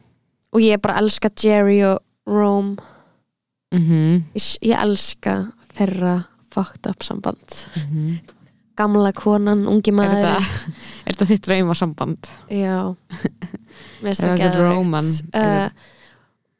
[0.52, 2.76] og ég bara elska Jerry og Rome.
[3.74, 4.24] Mhm.
[4.34, 5.36] Ég, ég elska
[5.76, 6.16] þeirra
[6.50, 7.60] fucked up samband.
[7.90, 8.18] Mm
[8.76, 10.16] gamla konan, ungi er maður.
[10.20, 10.72] þetta,
[11.06, 12.80] er þetta þitt drauma samband já.
[14.04, 15.08] Mér finnst Er það þetta Roman?
[15.08, 15.72] geðveikt.
[15.80, 15.92] Uh,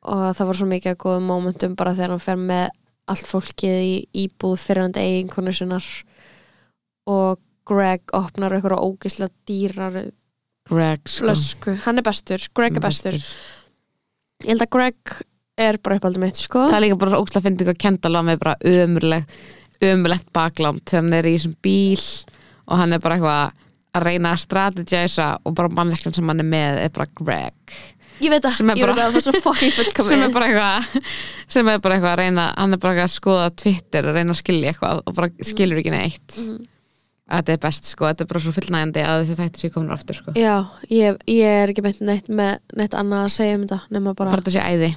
[0.07, 2.71] og það var svo mikið að góðum momentum bara þegar hann fer með
[3.07, 5.87] allt fólkið í íbúð fyrir hann eiginkonu sinnar.
[7.07, 10.01] Og Greg opnar eitthvað ógislega dýrar
[10.67, 11.27] Greg sko.
[11.27, 13.15] flösku, hann er bestur, Greg er bestur.
[14.43, 15.17] ég held að Greg
[15.57, 16.67] er bara uppaldið mitt sko.
[16.67, 19.37] Það er líka bara svo ógslag að finna eitthvað Kendall var með bara ömurleg
[19.87, 22.05] ömurlegt bakland þegar hann er í þessum bíl
[22.67, 23.63] og hann er bara eitthvað
[23.97, 27.77] að reyna að strategæsa og bara manneskjan sem hann er með er bara Greg
[28.25, 30.13] ég veit að, ég veit að það er svo fucking fullkomið.
[30.13, 31.11] Sem er bara eitthvað
[31.57, 34.41] sem er bara eitthvað að reyna hann er bara að skoða Twitter og reyna að
[34.41, 36.39] skilja eitthvað og bara skilur ekki neitt.
[37.27, 39.95] Að þetta er best sko, þetta er bara svo fullnægjandi að þessi þættir sér komin
[39.97, 40.35] aftur sko.
[40.39, 40.55] Já,
[40.95, 44.31] ég, ég er ekki meint neitt með neitt annað að segja um þetta nema bara,
[44.31, 44.91] bara þetta sé æði,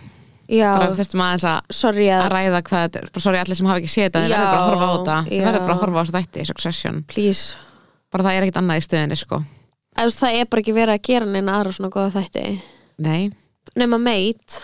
[0.46, 3.72] já, bara þurftum aðeins að sorry að ræða hvað þetta er, bara sorry allir sem
[3.72, 5.82] hafa ekki séð þetta þið verður bara að horfa á þetta, þið verður bara að
[5.88, 7.66] horfa á þessu þætti Succession, please.
[8.14, 9.42] Bara það er ekkert annað í stöðinni sko,
[9.98, 12.46] það er bara ekki verið að gera neina aðra svona góða þætti
[13.00, 13.30] nei.
[13.80, 14.60] Nema meit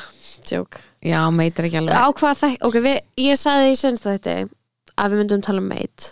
[0.50, 0.82] Joke.
[1.06, 1.95] já, meitir ekki alveg.
[1.95, 4.36] Á hvað þætti, ok, við, ég sagði í senst þætti
[4.95, 6.08] að við myndum tala um meit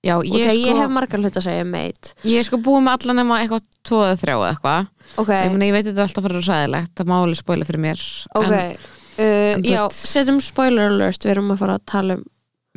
[0.00, 2.58] já, ég, þegar sko, ég hef margar hlut að segja um meit ég er sko
[2.64, 4.88] búið með allan nema eitthvað tvo eða þrjá eða eitthvað.
[5.20, 8.04] Ok, ég, meni, ég veit þetta er alltaf fyrir ræðilegt, það máli spóila fyrir mér.
[8.40, 12.16] Ok en uh, en já, veist- setjum spoiler alert við erum að fara að tala
[12.16, 12.24] um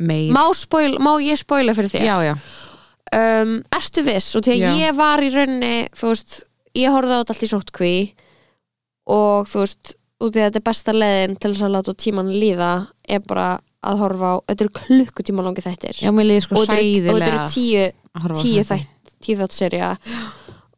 [0.09, 2.05] meir, má, spoil, má ég spoila fyrir þér?
[2.09, 2.33] Já, já.
[3.13, 4.31] Um, ertu viss?
[4.35, 6.39] Og þegar ég var í rauninni þú veist,
[6.75, 7.91] ég horfði á þetta allt í sóttkví
[9.09, 12.31] og þú veist út í að þetta er besta leiðin til þess að láta tíman
[12.31, 12.71] líða
[13.03, 13.47] er bara
[13.83, 15.99] að horfa á þetta eru klukkutíma langi þættir.
[15.99, 18.89] Já, mér líður sko og og þetta hræðilega eru tíu, að tíu þætt
[19.23, 19.91] tíu þátt serja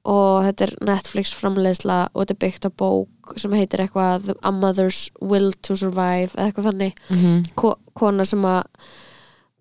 [0.05, 4.51] og þetta er Netflix framleiðsla og þetta er byggt á bók sem heitir eitthvað A
[4.53, 7.01] Mother's Will to Survive eða eitthvað þannig.
[7.09, 7.43] Mhm.
[7.57, 8.63] ko kona sem að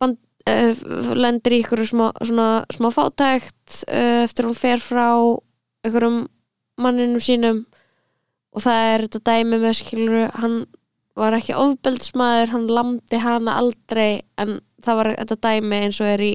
[0.01, 0.19] band,
[0.51, 0.85] uh,
[1.17, 5.09] lendir í ykkur smá, smá fátækt uh, eftir hún fer frá
[5.87, 6.27] ykkurum
[6.81, 7.65] manninum sínum
[8.55, 10.57] og það er þetta dæmi með skilur hann
[11.19, 16.25] var ekki ofbeldismæður hann lamdi hana aldrei en það var þetta dæmi eins og er
[16.25, 16.33] í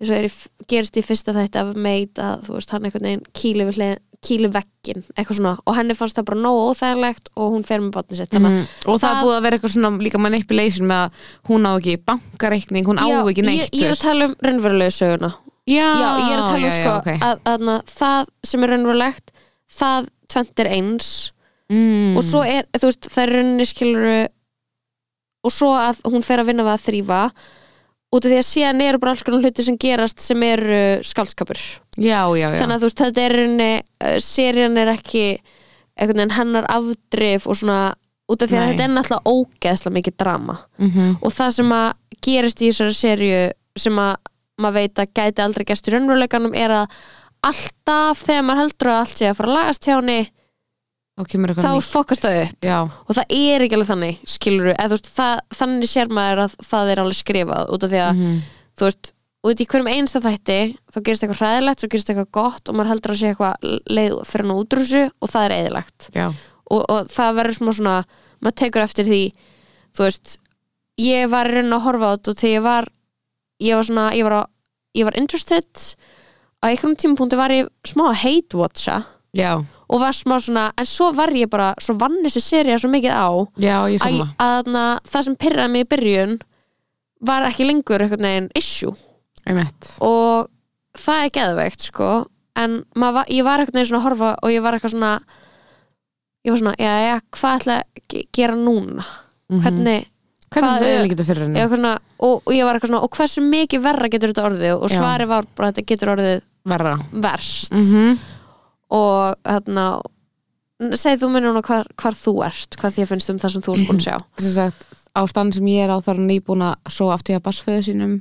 [0.00, 0.30] eins og er í,
[0.70, 3.90] gerist í fyrsta þætti af meit að þú veist hann einhvern veginn kýli,
[4.24, 5.52] kýli veggin eitthvað svona.
[5.68, 8.32] Og henni fannst það bara nógu óþægilegt og hún fer með batni sitt.
[8.36, 11.72] Mm, og það, það- búið að vera eitthvað svona líka manipulation með að hún á
[11.76, 15.32] ekki bankareikning, hún á Já, ekki neitt ég, ég er að tala um raunverulegu söguna.
[15.68, 17.10] Já, Já, ég er að tala um já, sko já, ok.
[17.20, 19.30] að, að, það sem er raunverulegt
[19.80, 21.08] það tvent er eins
[21.70, 22.18] mm.
[22.18, 24.18] og svo er, þú veist, það er rauninni skiluru
[25.40, 27.22] og svo að hún fer að vinna við að þrýfa
[28.10, 31.60] út af því að síðan eru bara alls konar hluti sem gerast sem eru skaldskapur
[31.96, 32.58] já, já, já.
[32.58, 35.24] þannig að þú veist, þetta er rauninni uh, serían er ekki
[36.00, 37.80] einhvern veginn hennar afdrif og svona
[38.30, 38.72] út af því að Nei.
[38.72, 41.88] þetta er náttúrulega ógeðslega mikið drama mm og það sem að
[42.20, 43.40] gerist í þessari serju
[43.80, 44.12] sem að
[44.60, 46.98] maður veit að gæti aldrei gerst í raunveruleikanum er að
[47.46, 50.18] alltaf þegar maður heldur að allt sé að fara að lagast hjá henni
[51.20, 52.64] þá kemur eitthvað þá fokast það upp.
[52.64, 54.68] Já, og það er ekki alveg þannig, skilur
[55.10, 58.38] það, þannig sér maður að það er alveg skrifað út af því að, Mhm.
[58.80, 59.12] þú veist
[59.50, 60.58] út í hverjum einsta þætti,
[60.92, 63.54] þá gerist eitthvað hræðilegt svo gerist eitthvað gott og maður heldur að sé eitthvað
[63.88, 66.08] leið fyrir hann út úr þessu og það er eðilegt
[66.70, 67.94] og, og það verður smá svona
[68.40, 69.22] maður tekur eftir því
[69.96, 70.38] þú veist,
[71.00, 72.88] ég var raunin að horfa á þetta og þegar ég var
[73.60, 74.42] ég var svona, ég var, á,
[74.96, 75.94] ég var interested
[76.60, 78.98] á einhvern tímapunkti var ég smá að hate watcha
[79.36, 79.52] já,
[79.88, 83.14] og var smá svona, en svo var ég bara svo vann þessi serið svo mikið
[83.16, 86.34] á já, ég að, samla að, að það sem pyrraði mig í byrjun
[87.30, 88.94] var ekki lengur einhvern veginn issue.
[89.48, 90.48] Einmitt, og
[90.96, 92.10] það er geðveikt sko
[92.60, 95.12] en maður var, ég var veginn svona að horfa og ég var eitthvað svona
[96.44, 99.04] ég var svona, já, já, hvað ætla að ge- gera núna?
[99.50, 99.60] Mhm.
[99.64, 100.06] hvernig,
[100.50, 102.74] hvernig hvað er- er ekki fyrir ég henni var eitthvað svona og, og ég var
[102.78, 104.74] eitthvað svona, og hversu mikið verra getur þetta orðið?
[104.80, 104.98] Og Já.
[105.00, 107.72] svarið var bara þetta getur orðið verra verst.
[107.72, 108.18] Mm
[108.90, 109.84] og þarna
[110.96, 113.74] segð þú mér núna hvar, hvar þú ert hvað þér finnst um það sem þú
[113.74, 114.16] ert búin að sjá.
[114.56, 114.86] Sagt,
[115.18, 118.16] ástæðan sem ég er á þar er nýbúin að svo aftur ég að barsföðu sínum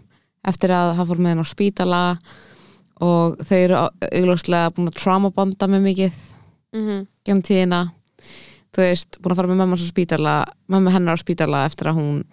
[0.50, 2.02] eftir að hann fór með henn á spítala
[3.00, 6.22] og þau eru augljóslega búin að traumabonda með mikið
[6.76, 7.02] mm -hmm.
[7.26, 7.82] genn tíðina.
[8.70, 10.34] Þú veist, búin að fara með mamma á spítala
[10.68, 12.24] mamma hennar á spítala eftir að hún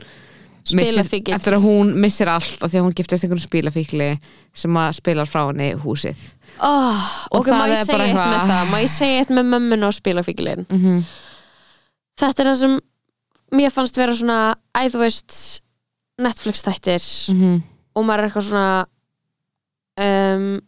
[0.74, 1.34] missir, Spilafíkill.
[1.36, 4.08] eftir að hún missir allt af því að hún giftist einhvern spilafíkli
[4.54, 6.16] sem að spilar frá henni húsið
[6.60, 10.66] oh, Og ok, það er bara eitthvað- má ég segja eitt með mömmuna og spilafíkilinn
[10.68, 11.04] mm -hmm.
[12.18, 12.80] þetta er það sem
[13.52, 15.60] mér fannst vera svona æ þú veist
[16.18, 17.02] Netflix þættir
[17.34, 17.62] Mm -hmm.
[17.94, 18.86] og maður er eitthvað svona
[20.00, 20.60] um,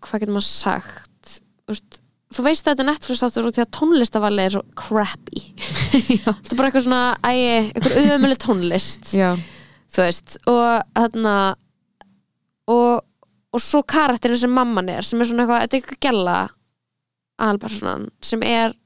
[0.00, 2.01] hvað getur maður sagt þú veist
[2.36, 5.42] þú veist að þetta er Netflix áttur út í að tónlistavalli er svo crappy.
[6.24, 9.12] Þetta er bara eitthvað svona ægi, eitthvað auðvömmuleg tónlist.
[9.16, 9.30] Já,
[9.92, 10.62] þú veist og
[10.96, 11.34] þarna
[12.72, 13.02] og,
[13.52, 16.36] og svo karakterin sem mamman er sem er svona eitthvað, þetta er eitthvað gæla
[17.42, 18.76] aðalpersonan sem er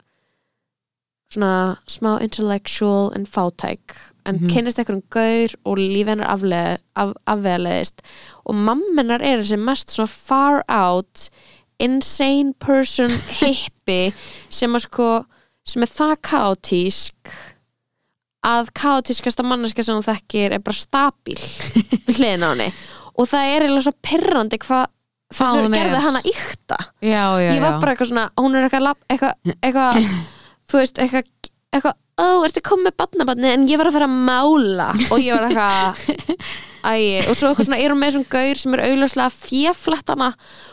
[1.35, 4.49] svona smá intellectual en fátæk en Mhm.
[4.51, 8.01] kynnist eitthvað um gaur og líf hennar afleð, af, afveðleðist
[8.47, 11.29] og mammenar er þessi mest svona far out
[11.83, 14.01] insane person hippi
[14.49, 15.11] sem að sko
[15.67, 17.37] sem er það kaotísk
[18.47, 21.39] að kaotískasta manneska sem hún þekkir er bara stabíl
[22.07, 22.69] við hliðin á henni.
[23.17, 24.87] Og það er eiginlega svo perrandi hvað
[25.35, 25.69] er.
[25.75, 29.99] gerði hana ykta já, já, ég var bara eitthvað svona, hún er eitthvað eitthvað, eitthvað
[30.71, 31.33] þú veist, eitthvað,
[31.75, 35.35] eitthvað ó, ertu komið með badnabarni en ég var að fara að mála og ég
[35.35, 36.47] var eitthvað
[36.87, 40.31] æ, og svo eitthvað svona, er hún með þessum gaur sem er augljóslega fjaflettana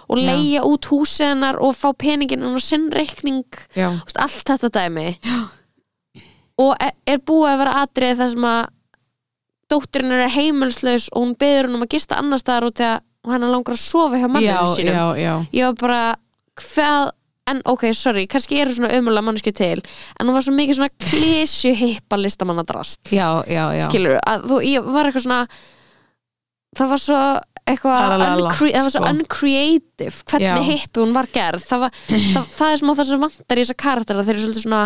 [0.08, 0.26] og Já.
[0.30, 4.72] leigja út húsið hennar og fá peningin og sinn reikning já, Þú veist, allt þetta
[4.78, 5.08] dæmi
[6.64, 8.62] og er, er búið að vera atrið þar sem að
[9.74, 13.78] dóttirinn er heimilslaus og hún beður hún um að gista annar staðar þegar hann langar
[13.78, 15.34] að sofa hjá já, manninu sínum já, já.
[15.56, 16.02] ég var bara
[16.60, 17.14] hvað,
[17.50, 19.80] en ok, sorry, kannski eru svona ömulega mannsku til,
[20.20, 23.86] en hún var svo mikið svona klísju hippa listamannadrast já, já, já.
[23.88, 25.46] skilur, þú, ég var eitthvað svona
[26.78, 27.24] það var svo
[27.64, 29.04] eitthvað uncre- sko.
[29.08, 33.62] uncreative hvernig hippi hún var gerð það, var, það, það er smá það sem vantar
[33.62, 34.82] í þessa karaktera þeir eru svolítið svona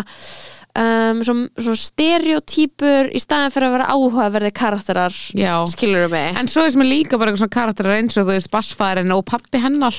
[0.78, 5.54] um, svona, svona stereotypur í staðin fyrir að vera áhugaverði karakterar já.
[5.72, 8.52] skilur mig En svo er sem er líka bara svona karakterar eins og þú veist
[8.54, 9.96] bassfærin og pappi hennar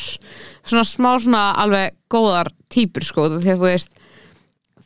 [0.63, 3.91] svona smá svona alveg góðar típur sko því að þú veist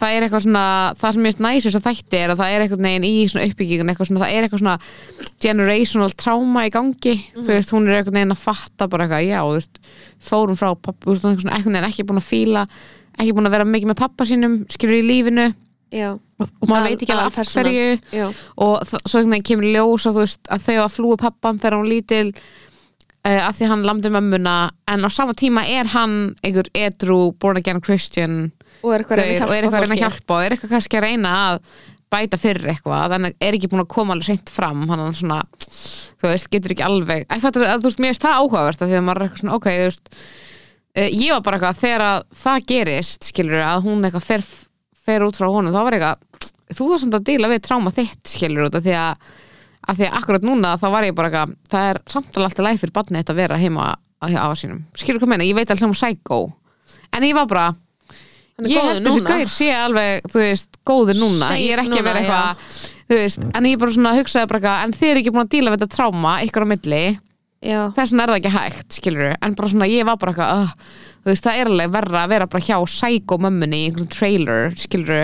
[0.02, 0.64] það er eitthvað svona,
[1.00, 3.46] það sem ég veist næsust að þætti er að það er eitthvað neginn í svona
[3.50, 4.78] uppbyggingun eitthvað svona, það er eitthvað svona
[5.44, 7.16] generational trauma í gangi.
[7.38, 9.82] Þú veist, hún er eitthvað neginn að fatta bara eitthvað, já, þú veist,
[10.24, 12.66] fórum frá pappa, þú veist, eitthvað eitthvað neginn ekki búin að fíla
[13.14, 15.48] ekki búin að vera mikið með pappa sínum skilur í lífinu.
[15.94, 16.10] Já,
[16.42, 17.68] og maður veit ekki alveg af aðalpersónan.
[17.70, 17.98] hverju.
[18.18, 18.26] Já,
[18.66, 21.60] og þ- svo einhvern veginn kemur ljós að, þú veist, að þau að flúi pappan
[21.62, 24.56] þegar hún lítil uh, að því hann lamdi mömmuna.
[24.90, 28.40] En á sama tíma er hann einhver edru, born again Christian
[28.82, 31.60] og er eitthvað að er reyna að hjálpa og er eitthvað kannski að reyna að
[32.14, 35.40] bæta fyrir eitthvað þannig er ekki búin að koma alveg seint fram hann er svona,
[36.22, 39.00] þú veist, getur ekki alveg að, að, þú veist, mér finnst það áhugavert að því
[39.00, 42.28] að maður er eitthvað svona, ok, þú veist uh, ég var bara eitthvað, þegar að
[42.44, 44.46] það gerist skilur að hún eitthvað fer,
[45.08, 46.30] fer út frá honum, þá var eitthvað
[46.74, 49.34] þú þarf samt að díla við tráma þitt skilur út af því að,
[49.90, 52.82] að því að akkurat núna þá var ég bara eitthvað, það er samtala alltaf læg
[52.82, 53.88] fyrir barnið þetta að vera heima
[54.24, 54.84] á hjá afa sínum.
[54.96, 56.40] Skilur hvað meina, ég veit alltaf um psycho.
[57.14, 57.66] En ég var bara,
[58.62, 61.48] ég held þessi gaur sé alveg, þú veist, góður núna.
[61.50, 64.48] Safe ég er ekki að vera núna, eitthvað þú veist, en ég bara svona hugsaði
[64.52, 67.04] bara eitthvað en þið er ekki búin að díla við þetta tráma ykkur á milli.
[67.64, 70.62] Já, þess vegna er það ekki hægt, skilur en bara svona, ég var bara eitthvað
[70.66, 70.72] uh,
[71.24, 74.74] þú veist, það er alveg verra að vera bara hjá psycho mömmunni í einhvern trailer,
[74.76, 75.22] skilur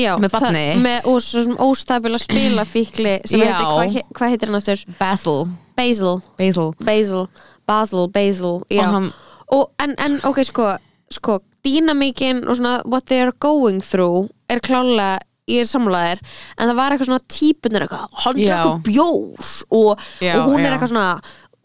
[0.00, 0.82] já, Með barnið það- þitt.
[0.86, 3.50] með, og svo sem óstabila spilafíkli sem Já.
[3.52, 4.84] heitir, hvað he- hvað heitir hann aftur?
[4.98, 5.42] Basil,
[5.76, 6.72] Basil, Basil.
[6.80, 7.26] Basil.
[7.68, 8.80] Basil, Basil, já.
[8.80, 9.12] Og hann,
[9.52, 10.70] og, en, en ok, sko,
[11.12, 15.20] sko dýnamíkin og svona what they are going through er klálega
[15.50, 16.20] ég er samlaðir,
[16.56, 18.48] en það var eitthvað svona típunar eitthvað, hann Já.
[18.52, 20.74] drakkur bjós og, Já, og hún er já.
[20.76, 21.08] eitthvað svona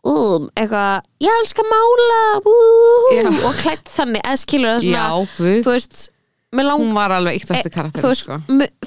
[0.07, 2.21] um, eitthvað, ég elska mála
[3.13, 3.25] Já.
[3.31, 6.07] og klætt þannig, eða skilur það svona já, þú veist,
[6.57, 8.39] lang hún var alveg yktast e, karakter þú veist, sko.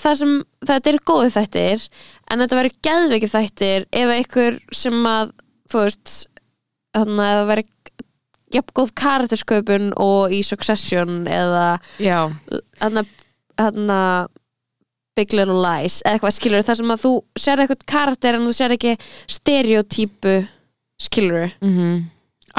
[0.03, 0.35] það sem
[0.73, 1.87] þetta eru góðu þættir
[2.31, 5.35] en þetta verður geðveikið þættir ef einhver sem að
[5.71, 6.17] þú veist
[6.97, 7.77] þannig að það verður
[8.55, 11.79] jafn góð karaktersköpun og í Succession eða
[12.81, 14.29] þannig að
[15.19, 17.11] Big Little Lies eða eitthvað skilur það sem að þú
[17.43, 18.95] sér eitthvað karakter en þú sér ekki
[19.39, 20.39] stereotypu
[21.01, 22.09] skilur mm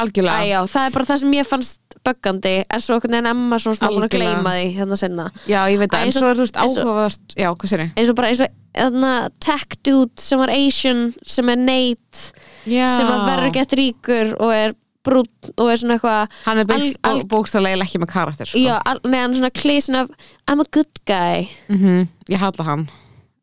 [0.02, 0.46] algjörlega.
[0.48, 3.76] Æjá, það er bara það sem ég fannst böggandi en svo einhvern veginn Emma svona
[3.76, 4.14] smá Algjörlega.
[4.16, 6.78] gleyma því hérna senna já, ég veit það, en og- svo er þú veist eins
[6.78, 7.92] og- áhugavert já, hvað sér ég?
[8.00, 8.48] eins og bara eins og
[8.80, 9.12] þarna,
[9.44, 12.32] tech dude sem var Asian sem er Nate
[12.72, 14.74] Já, sem að verður gett ríkur og er
[15.06, 18.60] brún og er svona eitthvað hann er bókstaflega ekki með karakter sko.
[18.62, 20.10] já, al- nei, hann er svona klísin af
[20.48, 21.48] I'm a good guy.
[21.70, 22.90] Mhm, ég hata hann.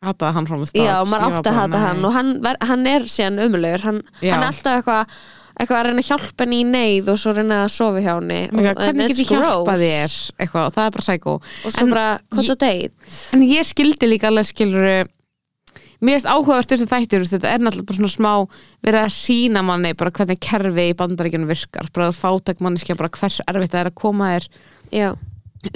[0.04, 2.28] Hataði hann frá mig stað já, maður átti að hata hann og hann,
[2.62, 5.16] hann er síðan umlegur hann, hann er alltaf eitthvað
[5.58, 8.36] eitthvað að reyna að hjálpa henni í neyð og svo reyna að sofa hjá henni.
[8.54, 10.12] Hvernig it's get ég hjálpa þér?
[10.38, 11.34] Eitthvað, og það er bara psycho.
[11.42, 12.92] Og svo En bara, hvað ég- þú date.
[13.34, 15.08] en ég skildi líka alveg skilur
[15.98, 19.16] mér finnst áhugavert þessi þættir þú veist, þetta er náttúrulega bara svona smá verið að
[19.16, 23.82] sína manni bara hvernig kerfi í bandaríkjunum virkar bara fátak manneskja bara hversu erfitt það
[23.82, 24.48] er að koma þér
[24.94, 25.08] já,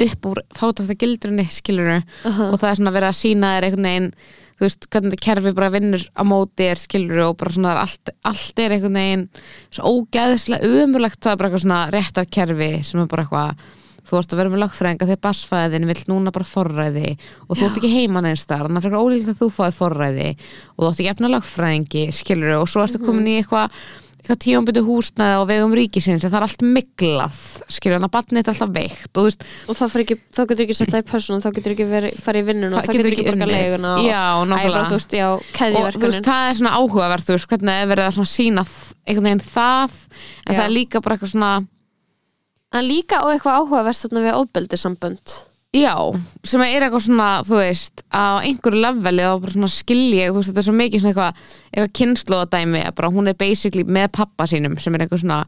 [0.07, 3.91] upp úr fátakta gildrunni skilur uh og það er svona verið að sína þér einhvern
[3.91, 4.11] veginn
[4.63, 8.63] þú veist, hvernig kerfi bara vinnur á móti er skilur og bara svona allt, allt
[8.63, 9.29] er einhvern veginn
[9.75, 14.19] svo ógeðslega umurlegt það er bara eitthvað svona réttar kerfi sem er bara eitthvað þú
[14.19, 17.11] ert að vera með lagfræðinga þegar basfæðin vill núna bara forræði
[17.49, 20.31] og þú ert ekki heima neins þar þannig að fyrir ólíkt að þú fáið forræði
[20.33, 23.77] og þú ert ekki efna lagfræðingi skilur og svo ertu komin í eitthvað
[24.23, 27.39] eitthvað tíumbyrdu húsnaði á vegum ríkisins það er allt miglað
[27.75, 30.77] skilur hann að batnið er alltaf veikt og veist og þá, ekki, þá getur ekki
[30.79, 31.87] sett það í persónu þá getur ekki
[32.23, 33.55] farið í vinnun og Það þá getur ekki ekki borga unnið.
[33.57, 34.77] leguna og, Já, Æ, nákvæmlega.
[34.77, 35.43] bara, þú veist, já, og
[35.99, 38.65] þú veist, það er svona áhugavert þú veist, hvernig er verið að sína
[39.03, 39.99] einhvern veginn það
[40.47, 40.59] en Já.
[40.61, 41.53] það er líka bara eitthvað svona
[42.73, 45.35] en líka og eitthvað áhugavert þarna við ofbeldissambönd.
[45.73, 45.95] Já,
[46.45, 50.51] sem er eitthvað svona þú veist, á einhverju leveli þá bara svona skilji, þú veist,
[50.51, 54.49] þetta er svo mikið svona eitthvað, eitthvað kynnslóðadæmi að bara hún er basically með pappa
[54.53, 55.39] sínum sem er eitthvað svona,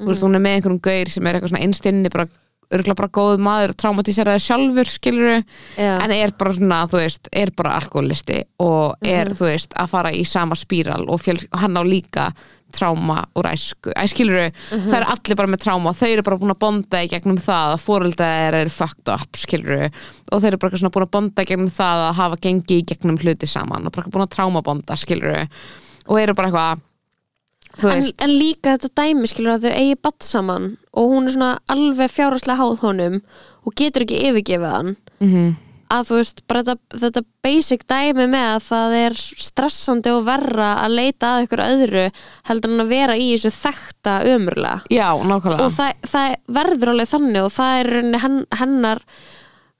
[0.00, 2.26] þú veist, hún er með einhverjum gaur sem er eitthvað svona einstinni bara
[2.72, 5.44] örgulega bara góð maður og traumatiseraði sjálfur skiluru,
[5.76, 5.98] Já.
[6.04, 9.36] en er bara svona þú veist, er bara alkoholisti og er, Mhm.
[9.36, 12.32] þú veist, að fara í sama spíral og fjöl, hann á líka
[12.72, 14.88] tráma úr æsku, æskiluru Mhm.
[14.88, 17.36] það er allir bara með tráma og þau eru bara búin að bonda í gegnum
[17.36, 19.90] það að fóröldar er fucked up, skiluru
[20.32, 22.86] og þau eru bara svona búin að bonda í gegnum það að hafa gengið í
[22.86, 25.46] gegnum hluti saman og bara búin að tráma bonda, skiluru
[26.08, 26.80] og eru bara eitthvað
[27.80, 31.52] en, en líka þetta dæmi skilur að þau eigi batt saman og hún er svona
[31.72, 33.20] alveg fjáraslega háð honum
[33.62, 34.96] og getur ekki yfirgefið hann.
[35.22, 35.52] Mm
[35.92, 40.70] að þú veist, bara þetta, þetta basic dæmi með að það er stressandi og verra
[40.84, 42.04] að leita að ykkur öðru
[42.48, 44.78] heldur en að vera í þessu þekta ömurlega.
[44.92, 45.66] Já, nákvæmlega.
[45.66, 47.92] Og það, það verður alveg þannig og það er
[48.62, 49.02] hennar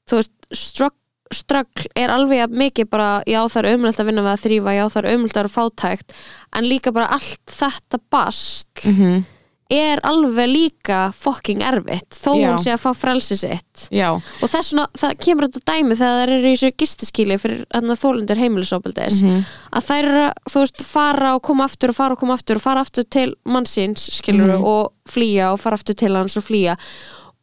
[0.09, 0.97] þú veist, strugg,
[1.35, 4.77] strugg er alveg jafn mikið bara já það er ömulegt að vinna við að þrýfa,
[4.79, 6.13] já það er ömulegt að vera fátækt
[6.57, 9.25] en líka bara allt þetta bast Mhm.
[9.73, 12.49] er alveg líka fucking erfitt þó Já.
[12.51, 16.13] hún sé að fá frelsi sitt já, og þess vegna, það kemur þetta dæmi þegar
[16.13, 19.45] það eru í þessu gistiskíli fyrir þólundir heimilisofbeldis Mhm.
[19.73, 22.63] að þær að, þú veist, fara og koma aftur og fara og koma aftur og
[22.63, 24.65] fara aftur til mannsins skilur Mhm.
[24.65, 26.77] og flýja og fara aftur til hans og flýja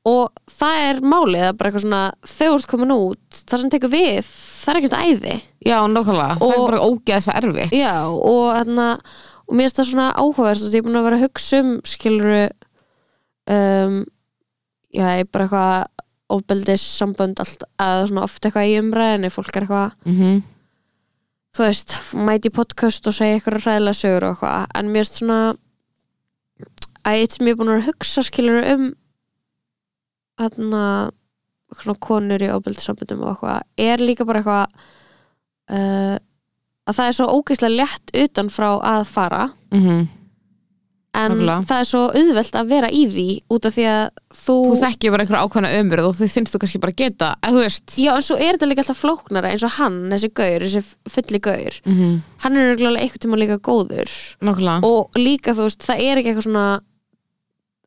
[0.08, 3.92] og það er málið að bara eitthvað svona þau ert komin út, það sem tekur
[3.94, 5.36] við það er ekkert æði.
[5.66, 6.38] Já, nákvæmlega.
[6.40, 7.76] Það er bara ógeðs erfitt.
[7.76, 8.88] Já, og þarna
[9.50, 11.72] og mér finnst það svona áhugavert og ég er búin að vera að hugsa um
[11.90, 12.44] skiluru
[13.50, 13.98] um,
[14.94, 19.56] já, ég er bara eitthvað ofbeldis sambönd allt, að svona oft eitthvað í umræðinni fólk
[19.56, 20.40] er eitthvað, mm
[21.56, 25.40] þú veist mæti podcast og segja eitthvað ræðilega sögur og eitthvað, en mér finnst svona
[27.10, 28.84] að eitt sem ég er búin að vera að hugsa skiluru um
[31.78, 34.66] svona konur í ofbeldissamböndum og eitthvað, er líka bara eitthvað
[35.76, 36.16] uh,
[36.90, 40.08] að það er svo ógeðslega létt utan frá að fara -hmm.
[41.14, 41.62] en Nákvæmlega.
[41.70, 45.12] það er svo auðvelt að vera í því út af því að þú, þú þekkir
[45.12, 48.12] bara einhverja ákvæmna ömur og þú finnst þú kannski bara geta eða þú veist já
[48.16, 51.74] en svo er þetta líka alltaf flóknara eins og hann, þessi gaur, þessi fulli gaur
[51.86, 52.20] mm -hmm.
[52.38, 54.10] hann er örugglega eitthvað tíma líka góður
[54.42, 56.82] nákvæmlega og líka þú veist, það er ekki eitthvað svona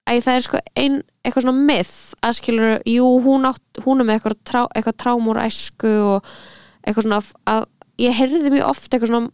[0.03, 4.07] Æ, það er sko ein, eitthvað svona myth að skilur, jú, hún, átt, hún er
[4.09, 6.31] með eitthvað, trá, eitthvað trámur æsku og
[6.87, 7.21] eitthvað svona
[7.51, 7.67] að,
[7.99, 9.31] ég heyrði mjög oft eitthvað svona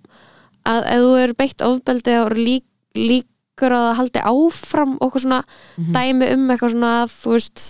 [0.68, 2.64] að ef þú er beitt ofbeldi og eru lík,
[2.98, 5.40] líkur að það haldi áfram eitthvað svona
[5.78, 5.92] Mhm.
[5.96, 7.64] dæmi um eitthvað svona að þú veist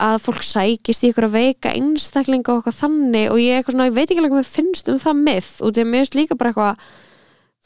[0.00, 4.08] að fólk sækist í eitthvað veika einstaklinga og eitthvað þannig og ég, svona, ég veit
[4.08, 6.76] ekki alveg hvað mér finnst um það myth og að mér finnst líka bara eitthvað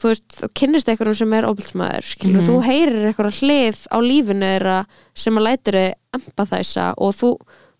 [0.01, 2.47] þú veist, þú kynnist eitthvað sem er ofbeldsmaður skilur, Mhm.
[2.49, 4.77] þú heyrir eitthvað hlið á lífinu þeirra
[5.15, 7.29] sem að lætur þið empathæsa og þú,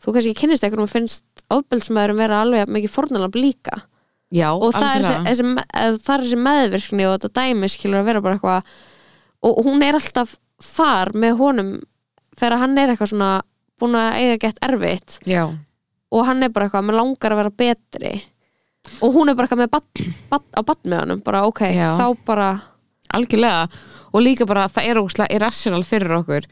[0.03, 3.81] þú kannski kynnist eitthvað og finnst ofbeldsmaðurum vera alveg mikið fórnalamb líka.
[4.31, 5.43] Já, og það er, þessi,
[6.01, 8.63] það er þessi meðvirkni og þetta dæmi skilur að vera bara eitthvað
[9.45, 11.69] og hún er alltaf þar með honum
[12.35, 13.41] þegar hann er eitthvað svona
[13.79, 15.19] búin að eiga gett erfitt.
[15.27, 15.45] Já,
[16.11, 18.13] og hann er bara eitthvað, með langar að vera betri
[19.01, 21.89] og hún er bara eitthvað með bat, bat, á bat með honum, bara ok, Já.
[21.99, 22.49] þá bara
[23.15, 23.67] algjörlega.
[24.15, 26.47] Og líka bara það er ógustlega irrational fyrir okkur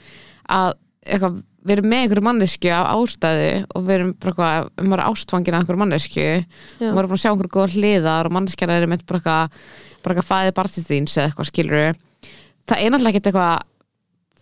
[0.53, 0.73] að
[1.03, 5.05] eitthvað, við erum með einhverju mannesku af ástæðu og við erum bara eitthvað, við erum
[5.07, 8.77] ástfangin af einhverju mannesku og við erum búin að sjá einhverju góða hliðar og manneskjara
[8.79, 9.61] er með bara eitthvað
[10.03, 11.99] bara eitthvað fæðið bartist þíns eða eitthvað skilur
[12.67, 13.53] það er náttúrulega ekkert eitthvað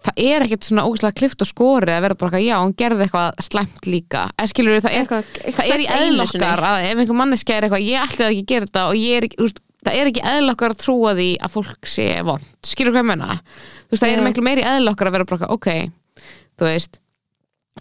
[0.01, 3.05] það er ekkert svona ógustlega klift og skori að vera bara eitthvað, já, hún gerði
[3.05, 4.23] eitthvað slæmt líka.
[4.37, 7.67] Eða skilur það er eitthvað, eitthvað það er í eðlokkar að ef einhver manneskja er
[7.67, 10.25] eitthvað, ég ætlaði ekki að gera þetta og ég er ekki, veist, það er ekki
[10.31, 12.49] eðlokkar að trúa því að fólk sé vond.
[12.65, 15.55] Skilur hvað ég menna þú veist, það er miklu meiri eðlokkar að vera bara eitthvað,
[15.57, 16.27] ok
[16.61, 16.99] þú veist,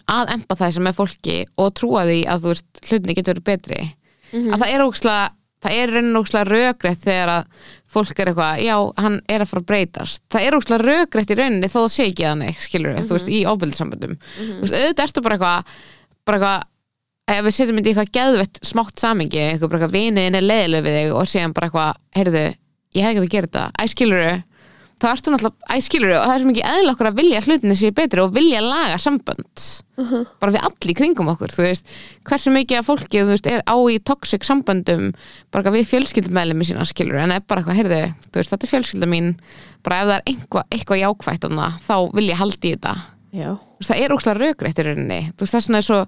[0.09, 3.81] að empathæsa með fólki og trúa því að þú veist, hlutinni getur verið betri.
[4.31, 4.53] Mhm.
[4.53, 5.23] að það er ókslega
[5.61, 9.61] það er raunin ókslega rökrétt þegar að fólk er eitthvað, já, hann er að fara
[9.61, 10.23] að breytast.
[10.31, 13.41] Það er ókslega rökrétt í rauninni þó það sé ekki þannig, skilur þú veist, í
[13.51, 14.13] ofbeldissamböndum.
[14.37, 15.73] Þú veist, auðvitað ertu bara eitthvað
[16.29, 16.69] bara eitthvað
[17.31, 20.97] ef við setjum í eitthvað geðvett smátt samingi, eitthvað bara eitthvað viniðin er leiðileg við
[20.99, 22.45] þig og síðan bara eitthvað, heyrðu
[22.91, 24.31] ég hef ekki að gera þetta, æskiluru
[25.01, 27.77] þá ertu náttúrulega, æskiluru og það er svo mikið eðla okkur að vilja að hlutinni
[27.79, 29.63] séu betri og vilja laga sambönd.
[30.41, 31.91] Bara við allir kringum okkur, þú veist
[32.29, 35.11] hversu mikið af fólki, þú veist, er á í toxic samböndum,
[35.53, 38.73] bara við fjölskyldumæli með sína skiluru, en er bara eitthvað, heyrðu þú veist, þetta er
[38.75, 39.33] fjölskylda mín,
[39.85, 42.95] bara ef það er eitthvað, eitthvað jákvætt þarna, þá vil ég haldi í þetta.
[43.31, 43.49] Já.
[43.55, 45.21] Þú veist, það er ókslega raugrætt í rauninni.
[45.37, 46.01] Þú veist, þess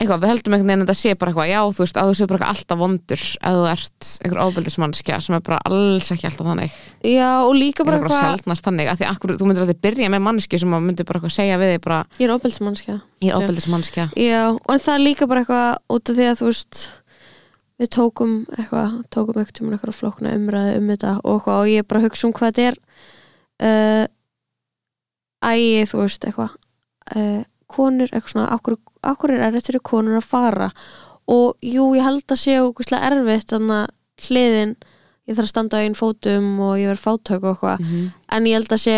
[0.00, 2.14] eitthvað, við höldum einhvern veginn að þetta sé bara eitthvað já, þú veist, að þú
[2.18, 6.26] sé bara eitthvað alltaf vondur að þú ert einhver ábeldismannskja sem er bara alls ekki
[6.30, 6.78] alltaf þannig.
[7.06, 9.66] Já, og líka það bara er bara eitthvað sjaldnast þannig, af því akkur, þú myndir
[9.66, 12.26] að þið byrja með mannski sem að myndir bara eitthvað segja við þig bara, Ég
[12.26, 16.26] er óbeldsmannskja ég er ábeldismannskja Já, og það er líka bara eitthvað út af því
[16.32, 16.82] að þú veist
[17.82, 21.88] við tókum eitthvað, tókum eitthvað tíma eitthvað flókna umræði um þetta og eitthvað og ég
[21.90, 22.76] bara hugsa um hvað þetta er
[23.62, 24.04] uh,
[25.52, 26.52] ægi, þú veist, eitthvað
[27.16, 30.70] uh, konur, eitthvað svona akkur, akkur er erfitt fyrir konur að fara?
[31.28, 34.76] Og jú, ég held að sé ógustlega erfitt þannig að hliðin.
[35.28, 37.80] Ég þarf að standa á einn fótum og ég verð fátök og eitthvað.
[37.86, 38.96] Mm en ég held að sé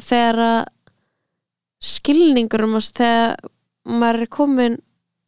[0.00, 0.66] þegar að
[1.80, 3.36] skilningur um að þegar
[4.00, 4.76] maður er komin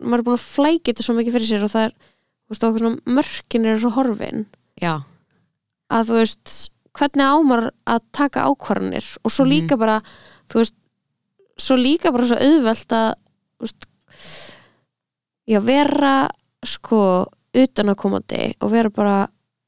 [0.03, 1.93] maður er búin að flækja þetta svo mikið fyrir sér og það er,
[2.51, 4.45] veist, okkur svona mörkin er svo horfin.
[4.83, 4.95] Já,
[5.93, 6.55] að þú veist,
[6.99, 9.07] hvernig á maður að taka ákvarðanir?
[9.23, 9.53] Og svo Mhm.
[9.53, 10.01] líka bara
[10.51, 10.75] þú veist,
[11.59, 13.15] svo líka bara svo auðvelt að
[13.63, 13.87] veist,
[15.49, 16.29] já, vera
[16.65, 19.17] sko, utanakomandi og vera bara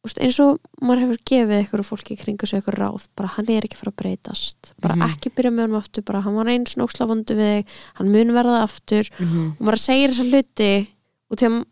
[0.05, 3.64] veist, eins og maður hefur gefið ykkur fólki kringu sig ykkur ráð, bara hann er
[3.66, 5.11] ekki fara að breytast bara Mhm.
[5.11, 8.32] ekki byrja með honum aftur bara hann var eins nógsla vondu við þig hann mun
[8.37, 10.87] verða aftur mm og maður segir þessa hluti
[11.30, 11.64] og að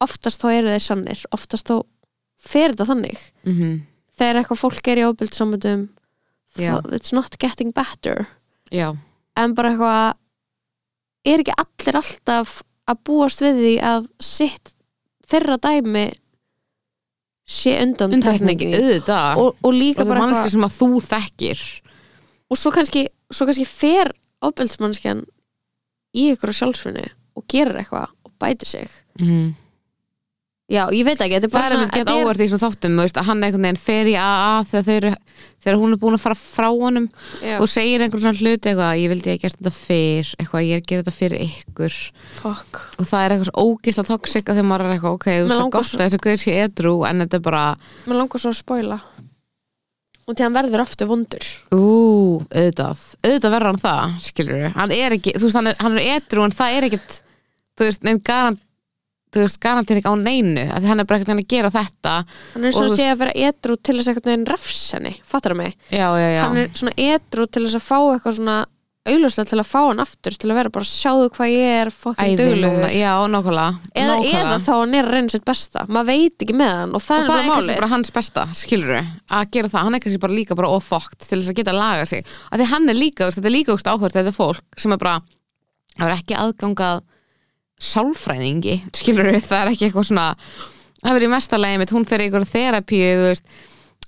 [0.00, 1.84] oftast þá eru þeir sannir oftast þá
[2.38, 3.80] fer þetta þannig -hmm.
[4.18, 5.88] þegar eitthvað fólk er í óbyldsambundum
[6.56, 6.80] Já.
[6.92, 8.26] it's not getting better
[8.72, 8.96] já,
[9.36, 14.72] en bara eitthvað er ekki allir alltaf að búast við því að sitt
[15.26, 16.06] þeirra dæmi
[17.46, 19.38] sé undan undantekningi, auðvitað.
[19.38, 21.64] Og, og, og líka er bara mannski eitthvað sem að þú þekkir.
[22.50, 24.10] Og svo kannski, svo kannski fer
[24.46, 25.22] óbyldsmannskjan
[26.16, 27.06] í ykkur á sjálfsvinni
[27.36, 28.98] og gerir eitthvað og bætir sig.
[29.20, 29.54] Mm.
[30.66, 33.44] já, ég veit ekki, það er gett þetta er- óvart í svona þáttum að hann
[33.46, 35.06] veginn fer í AA þegar, þeir,
[35.66, 37.08] þegar hún er búin að fara frá honum
[37.42, 40.66] já, og segir einhvern svona hluti eitthvað ég vildi að ég gert þetta fyrr, eitthvað
[40.66, 41.98] ég er að gera þetta fyrir ykkur.
[42.38, 42.80] Fuck.
[42.96, 45.66] Og það er eitthvað svo toxic að þegar maður er eitthvað ok, þú veist það
[45.66, 47.64] er gott að þessu guður sé edru en þetta er bara,
[48.06, 49.00] maður langar svo að spoila.
[50.26, 51.50] Og til hann verður aftur vondur.
[51.70, 51.82] Ú,
[52.50, 53.02] auðvitað.
[53.22, 56.42] Auðvitað verður hann það, skilur hann er ekki, þú veist, hann er, hann er edru
[56.42, 57.20] en það er ekkit
[57.76, 58.62] þú veist, nefn garant
[59.36, 62.14] þú veist, garantir ekki á neinu að hann er bara ekkert að gera þetta
[62.54, 65.54] hann er svona að sé að vera edru til þess eitthvað neginn refs henni, fattar
[65.54, 65.76] það mig?
[65.90, 68.56] Já, já, já, hann er svona edru til þess að fá eitthvað svona
[69.06, 72.24] augljóslega til að fá hann aftur til að vera bara sjáðu hvað ég er núna,
[72.40, 72.86] duglegur.
[72.90, 76.72] já, nákvæmlega eða, eða þá hann er að reyna sitt besta maður veit ekki með
[76.80, 79.86] hann og það og er það er kannski bara hans besta, skilur að gera það,
[79.86, 82.62] hann er kannski bara líka bara ofókt til þess að geta að laga sig, að
[82.62, 85.20] því hann er líka þetta er líka úrst áhverð, þetta er fólk sem er bara
[85.94, 87.04] það er ekki aðgangað
[87.82, 90.30] sálfræðingi, skilur það er ekki eitthvað svona
[91.02, 93.52] það verður í mestarlega einmitt, hún fyrir ykkur þerapíu þú veist,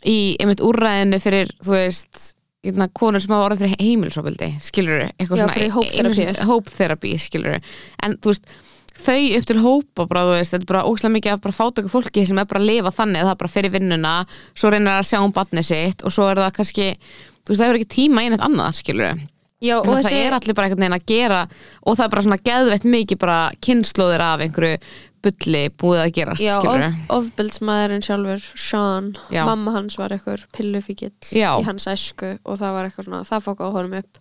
[0.08, 2.22] í einmitt úrræðinu fyrir, þú veist
[2.64, 8.32] hérna, konur sem hafa orðið fyrir heimilsofbildi skilur, eitthvað Já, svona hópþerapí, skilur en þú
[8.32, 8.50] veist,
[8.98, 11.92] þau upp til hópa bara, þú veist, þetta er bara óslega mikið af bara fátöku
[11.92, 14.14] fólki sem er bara að lifa þannig að það er bara fyrir vinnuna,
[14.54, 17.60] svo reynir það að sjá um batni sitt og svo er það kannski þú veist,
[17.60, 19.26] það hefur ekki tíma neitt annað, skilur
[19.64, 21.42] já, og það er allir bara einhvern veginn að gera
[21.82, 24.80] og það er bara svona geðvett mikið bara kynnslóðir af einhverju
[25.24, 29.42] bulli búið að gerast, já, skilur of, ofbildsmaðurinn sjálfur Sean, Já.
[29.48, 33.64] mamma hans var eitthvað pillufíkill í hans æsku og það var eitthvað svona, það fók
[33.64, 34.20] á honum upp.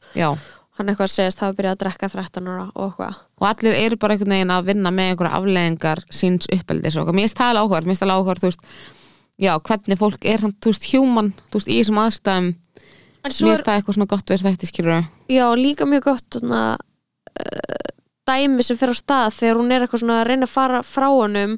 [0.77, 4.17] Hann eitthvað segist hafa byrjað að drekka 13 ára og eitthvað og allir eru bara
[4.17, 8.21] einhvern veginn að vinna með einhverja afleðingar síns uppeldis og mér alveg áhverð, mér alveg
[8.21, 8.67] áhverð þú veist,
[9.37, 11.73] já, hvernig fólk er samt, þú veist, human, þú veist,
[13.27, 14.97] mér finnst það eitthvað svona gott verð þetta, skilur
[15.31, 17.87] já, líka mjög gott þarna, uh,
[18.27, 21.07] dæmi sem fer á stað þegar hún er eitthvað svona að reyna að fara frá
[21.07, 21.57] honum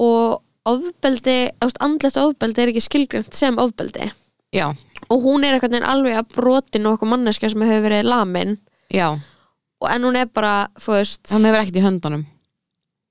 [0.00, 4.12] og ofbeldi, ást, andlegt ofbeldi er ekki skilgjönd sem ofbeldi.
[4.54, 4.68] Já,
[5.08, 8.58] og hún er eitthvað alveg að brotin og eitthvað manneska sem hefur verið lamin.
[8.92, 9.08] Já,
[9.82, 12.24] og en hún er bara, þú veist hann hefur ekkert í höndunum.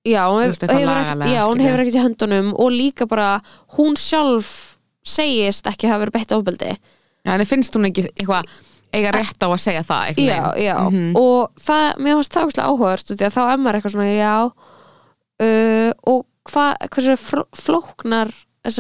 [0.08, 3.36] Já, hún, hef, hefur, já, hún hefur ekkert í höndunum og líka bara,
[3.78, 6.74] hún sjálf segist ekki hafa verið beitt ofbeldi
[7.26, 8.48] Já, en finnst hún ekki eitthvað
[8.92, 11.12] eiga rétt á að segja það já, já, Mhm.
[11.16, 12.48] og það, mér fannst það
[13.22, 14.34] því að þá er maður eitthvað svona, já
[15.42, 18.34] uh, og hvað, hversu fl- flóknar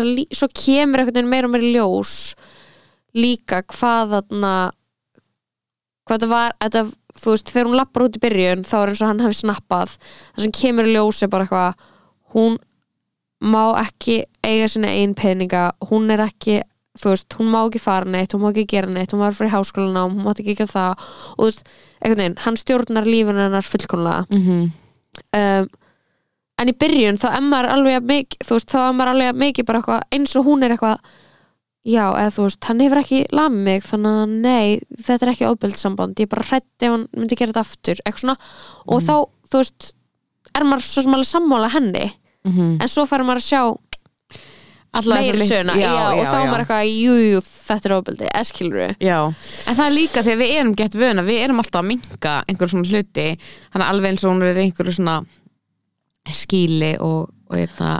[0.05, 2.33] lí- svo kemur veginn meira og meira ljós
[3.15, 4.71] líka hvað þarna
[6.07, 6.83] hvað þetta var, þetta
[7.21, 9.95] þú veist, þegar hún lappar út í byrjun þá er eins og hann hefði snappað
[10.01, 11.87] það sem kemur í ljósi bara eitthvað
[12.35, 12.57] hún
[13.41, 16.59] má ekki eiga sinna einn peninga hún er ekki,
[16.99, 19.53] þú veist, hún má ekki fara neitt hún má ekki gera neitt, hún var fyrir
[19.53, 21.09] háskólana hún má ekki gera það.
[21.37, 21.63] Og þú veist,
[22.01, 24.25] einhvern veginn, hann stjórnar lífinu hennar fullkomlega.
[24.31, 24.71] Mm
[25.35, 25.67] um,
[26.61, 29.67] en í byrjun þá er maður alveg mikið þú veist, þá er maður alveg mikið
[29.67, 30.99] bara eitthvað eins og hún er eitthvað
[31.81, 34.65] já, eða þú veist, hann hefur ekki lamið mig þannig að nei,
[35.07, 38.03] þetta er ekki ofbeldsamband ég er bara hrætt ef hann myndi gera þetta aftur.
[38.05, 38.37] Eitthvað svona,
[38.85, 39.15] og þá,
[39.49, 39.93] þú veist
[40.51, 42.11] er maður svo sem alveg sammála henni.
[42.45, 42.77] -hmm.
[42.81, 43.61] en svo fær maður að sjá
[44.91, 49.77] meiri söguna, og þá er maður eitthvað jú, jú, þetta er ofbeldi, eskilur Já, en
[49.77, 52.91] það er líka þegar við erum gett vöna, við erum alltaf að minka einhverjum svona
[52.91, 53.27] hluti,
[53.71, 55.15] þannig að alveg eins og hún er einhverju svona
[56.41, 57.93] skíli og, og þetta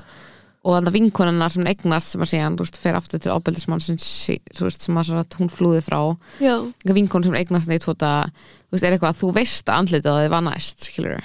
[0.62, 3.82] og þannig að vinkonunnar sem eignast sem að segja, þú veist, fer aftur til ábeldismann
[3.82, 5.98] sem, þú veist, sem að hún flúði frá.
[6.38, 10.12] Já, einhver vinkonu sem eignast neitt þú veist, er eitthvað að þú veist að andlitið
[10.12, 11.16] að þið var næst, skilur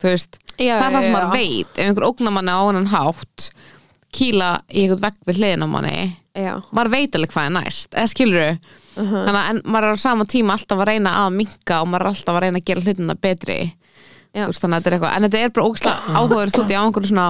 [0.00, 1.72] þú veist, já, það er það sem maður veit.
[1.76, 3.50] Ef einhver ógnar manni á hann hátt
[4.16, 5.96] kýla í einhvern vegg við hliðin á manni.
[6.36, 8.44] Já, maður veit alveg hvað er næst eða skilur
[8.96, 11.88] uh þannig að en maður er á sama tíma alltaf að reyna að minka og
[11.92, 13.58] maður er alltaf að reyna að gera hlutina betri.
[14.36, 17.10] Veist, þannig að þetta er eitthvað en þetta er bara ógislega áhugaður stúti á einhverju
[17.12, 17.26] svona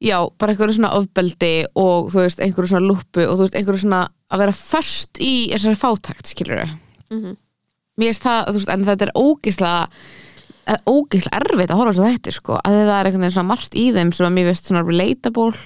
[0.00, 3.82] já, bara einhverju svona ofbeldi og þú veist, einhverju svona lúpu og þú veist, einhverju
[3.82, 4.02] svona
[4.32, 6.64] að vera först í þessari fátækt, skilur
[7.10, 7.36] Mhm.
[7.98, 9.88] mér finnst það, þú veist, en þetta er ógislega
[10.90, 13.84] ógislega erfitt að horfa svo þetta sko, að það er einhvern veginn svona margt í
[13.96, 15.62] þeim sem að mér veist svona relatable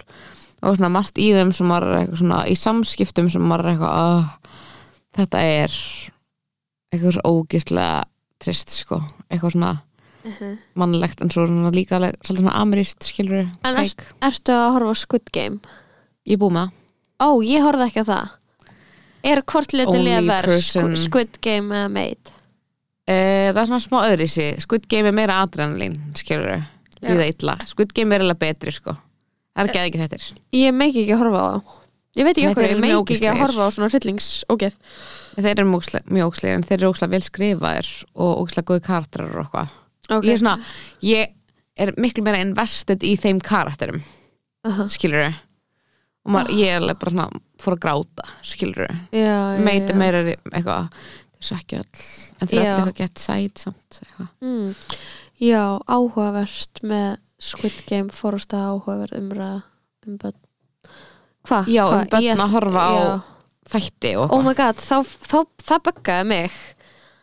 [0.63, 4.21] og svona margt í þeim sem eitthvað svona í samskiptum sem er eitthvað að
[5.19, 5.79] þetta er
[6.93, 8.05] eitthvað svo ógislega
[8.43, 9.01] trist sko,
[9.31, 9.73] eitthvað svona
[10.79, 15.33] mannlegt en svo svona líka svolítið svona ameríst skilur En ert, ertu að horfa Squid
[15.35, 15.59] Game?
[16.31, 16.79] ég búið með það
[17.23, 18.31] Ó, ég horfði ekki á það.
[19.23, 22.33] Er hvort lefer person- Squid Game eða Made?
[23.07, 23.17] E,
[23.53, 26.63] það er svona smá öðri sig Squid Game er meira adrenalín skilur Já.
[27.03, 28.97] við það illa, Squid Game er alveg betri sko.
[29.53, 31.79] Það er ekki ekki þetta Ég meiki ekki að horfa á það
[32.13, 34.75] Ég veit ekki Nei, okkur, ég meiki ekki að horfa á svona hryllingsógeð.
[35.33, 39.47] Þeir eru mjög ógslega en þeir eru ógslega vel skrifaðir og ógslega góði karakterar og
[39.47, 39.71] eitthvað.
[40.11, 40.29] Okay.
[40.29, 40.57] ég er svona,
[41.07, 41.33] ég
[41.79, 44.03] er miklu meira invested í þeim karakterum
[44.67, 44.87] Aha.
[44.91, 45.31] skilur
[46.23, 50.91] og maður, ég er alveg bara svona fór að gráta, skilur já, meiti meira eitthvað
[51.51, 52.03] öll,
[52.41, 54.01] en eru alltaf eitthvað gett sæt samt
[54.41, 54.75] mm.
[55.43, 59.63] Já, áhugavert með Squid Game fórust að áhugaverð umræða
[60.07, 60.39] um börn
[61.43, 61.67] Hvað?
[61.75, 62.05] já, um Hva?
[62.13, 63.11] börn Ég- að horfa á já.
[63.73, 64.97] þætti og Oh eitthvað my god, þá,
[65.33, 66.61] þá, það buggaði mig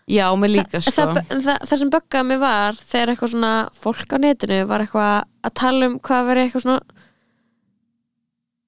[0.09, 4.15] já, mér líka sko það, það, það sem buggaði mig var þegar eitthvað svona fólk
[4.15, 5.15] á netinu var eitthvað
[5.47, 6.80] að tala um hvað veri eitthvað svona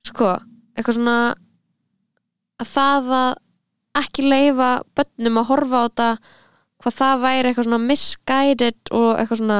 [0.07, 0.31] sko,
[0.77, 1.15] eitthvað svona
[2.61, 3.31] að það að
[3.97, 6.09] ekki leifa bönnum að horfa á þetta
[6.81, 9.59] hvað það væri eitthvað svona misguided og eitthvað svona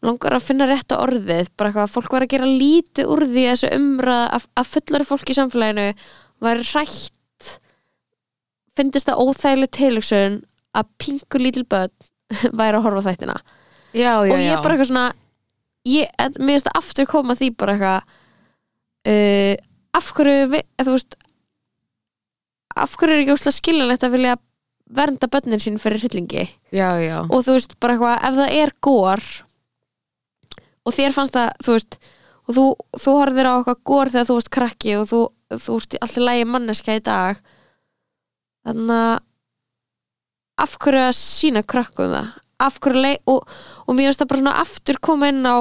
[0.00, 3.46] langar að finna rétta orðið bara eitthvað að fólk var að gera lítið úr því
[3.50, 5.88] þessu umræða að, að fullari fólk í samfélaginu
[6.40, 7.50] væri hrætt
[8.78, 10.38] finnist það óþægileg tilhugsun
[10.80, 11.92] að pingu lítil börn
[12.60, 13.36] væri að horfa á þættina
[13.92, 14.60] já, já, og ég já.
[14.62, 15.08] bara eitthvað svona
[15.90, 18.14] ég, mér finnst það aftur koma að því bara eitthvað
[19.10, 19.54] uh,
[20.00, 21.18] af hverju eh, þú veist
[22.84, 24.38] af hverju er ekki óslega skiljanlegt að vilja
[24.90, 26.48] vernda börnin sín fyrir hryllingi?
[26.74, 29.24] Já, já, og þú veist bara eitthvað ef það er gór
[30.80, 31.98] og þér fannst það þú veist
[32.50, 32.66] og þú,
[32.98, 35.20] þú horfðir á eitthvað gór þegar þú varst krakki og þú,
[35.54, 37.42] þú veist alltaf lægi manneska í dag
[38.66, 39.18] þannig að
[40.60, 42.32] af hverju að sína krakkum það?
[42.60, 43.52] Af hverju leið og,
[43.86, 45.56] og mér finnst það bara svona aftur koma inn á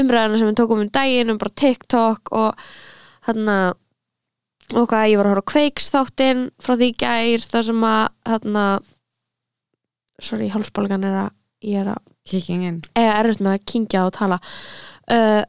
[0.00, 2.66] umræðina sem við tókum um daginn um bara TikTok og
[3.28, 3.78] þannig að
[4.72, 8.64] og hvað ég var að horfa kveiksþáttinn frá því gær þar sem að þarna
[10.22, 11.30] sorry, hálsbólgan er að
[11.66, 14.38] ég er að kicking in eða erfitt með að kingja og tala.
[15.10, 15.42] Uh,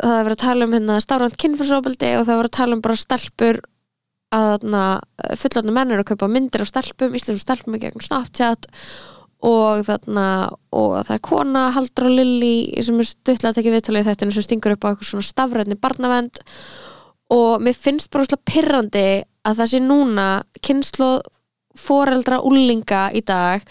[0.00, 2.76] það er verið að tala um hérna stafrænt kynfyrsofbeldi og það er verið að tala
[2.76, 3.60] um bara stelpur
[4.34, 4.84] að þarna
[5.40, 8.66] fullarni menn eru að kaupa myndir af stelpum, íslenskum stelpum í gegnum Snapchat
[9.44, 10.26] og þarna
[10.74, 14.46] og það er kona, Haldur og Lilly sem er stuttlega að tekja viðtalið þetta sem
[14.46, 16.40] stingur upp á eitthvað svona stafrætni barnavend
[17.34, 19.06] og mér finnst bara svona pirrandi
[19.44, 20.28] að það sé núna
[20.64, 21.10] kynslu
[21.74, 23.64] foreldra úlinga í dag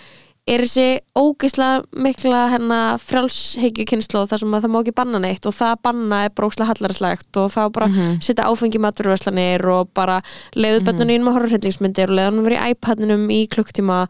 [0.44, 5.48] er þessi ógeislega mikla hérna frjálsheikju kynslu þar sem að það má ekki banna neitt
[5.48, 8.18] og það banna er bara ógeislega hallarslegt og þá bara Mhm.
[8.22, 10.22] setja áfengi í maturvæslanir og bara
[10.56, 11.12] leiðu mm -hmm.
[11.16, 14.08] inn með horrorhryllingsmyndir og leiðu hann verið í iPadinum í klukktíma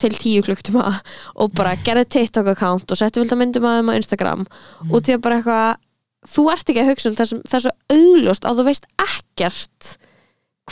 [0.00, 1.00] til tíu klukktíma
[1.36, 4.46] og bara gerði TikTok account og vilt að myndum að þeim á Instagram
[4.90, 5.76] og því að bara eitthvað
[6.28, 9.94] þú ert ekki að hugsa um er svo augljóst að þú veist ekkert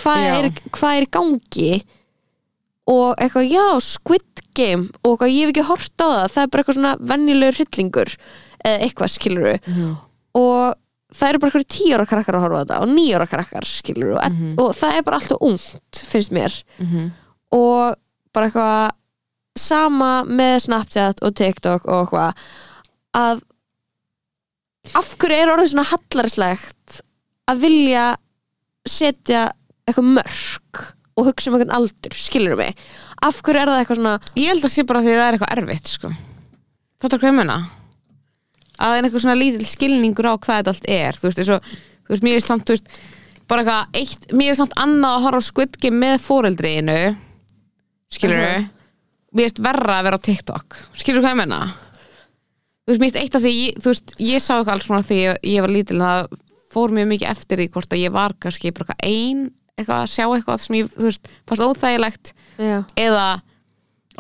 [0.00, 0.34] hvað Já.
[0.36, 1.72] er, hvað er í gangi
[2.90, 6.52] og eitthvað, já, Squid Game og eitthvað, ég hef ekki hort á það það er
[6.52, 8.14] bara eitthvað svona venjulegur hryllingur
[8.60, 9.50] eða eitthvað, skilur
[10.38, 10.78] og
[11.10, 13.66] það eru bara eitthvað tíu ára krakkar að horfa á þetta og níu ára krakkar,
[13.66, 16.58] skilur og, og það er bara alltaf ungt, finnst mér.
[17.56, 17.96] Og
[18.34, 18.90] bara eitthvað
[19.58, 22.44] sama með Snapchat og TikTok og eitthvað
[23.18, 23.42] að
[24.96, 27.00] af hverju er orðið svona hallarslegt
[27.50, 28.04] að vilja
[28.88, 29.42] setja
[29.86, 30.80] eitthvað mörk
[31.20, 32.72] og hugsa um einhvern aldur, skilur mig
[33.20, 35.54] af hverju er það eitthvað svona Ég held að sé bara því það er eitthvað
[35.58, 36.10] erfitt sko.
[37.00, 37.58] Fattar hvað ég meina?
[38.80, 41.52] Að það er eitthvað svona lítill skilningur á hvað þetta allt er Þú veist, eins
[41.52, 41.70] og,
[42.06, 42.94] þú veist, veist samt þú veist,
[43.50, 45.48] bara eitthvað eitt, veist samt annað að horfa á
[45.82, 46.98] Game með fóreldriðinu
[48.10, 48.70] skilur Mhm.
[49.36, 51.60] mér veist verra að vera á TikTok skilur hvað ég meina?
[52.86, 55.04] Þú veist, mér veist eitt af því, ég, þú veist, ég sá eitthvað alls svona
[55.06, 56.30] því ég, ég var lítil það
[56.70, 59.44] fór mjög mikið eftir því hvort að ég var kannski bara eitthvað ein,
[59.78, 62.76] eitthvað að sjá eitthvað sem ég, þú veist, fannst óþægilegt já.
[62.96, 63.28] eða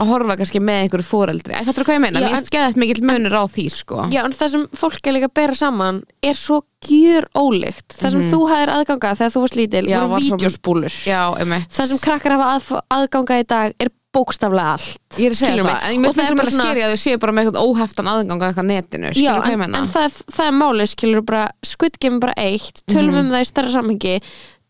[0.00, 2.20] að horfa kannski með einhverju fóreldri Æ, fattur hvað ég meina?
[2.20, 5.06] Já, Mér en- finnst geðað mikill munur á því sko já, en það sem fólk
[5.10, 9.34] er líka að bera saman er svo gjör ólíkt það sem þú hafðir aðganga þegar
[9.34, 9.90] þú varst lítil Mhm.
[9.90, 13.74] Já, voru var svo- vídeospúlur Já, einmitt það sem krakkar hafa að, aðganga í dag
[13.78, 16.64] er bókstaflega allt Ég er að segja það, en ég Og finnst bara bara svona-
[16.70, 19.86] skeri að þau séu bara með eitthvað óheftan aðgang á eitthvað netinu, Já, en, en
[19.86, 23.20] það, það er málið skilur bara er bara eitt, tölum Mhm.
[23.20, 24.22] um það í stærra samhengi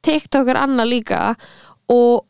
[0.03, 1.36] TikTok er annað líka
[1.88, 2.24] og,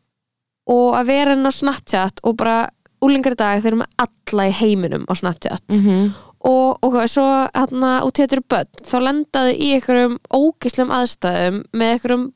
[0.67, 2.69] og að vera inn á Snapchat og bara
[3.03, 6.15] úlingar í dag þeir eru með alla í heiminum á Snapchat Mhm.
[6.45, 10.91] og, og hvað, svo hérna út í þetta eru börn þá lendaðu í einhverjum ógislum
[10.95, 12.33] aðstæðum með einhverjum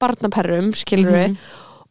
[0.00, 1.36] barnaperrum skilur Mhm.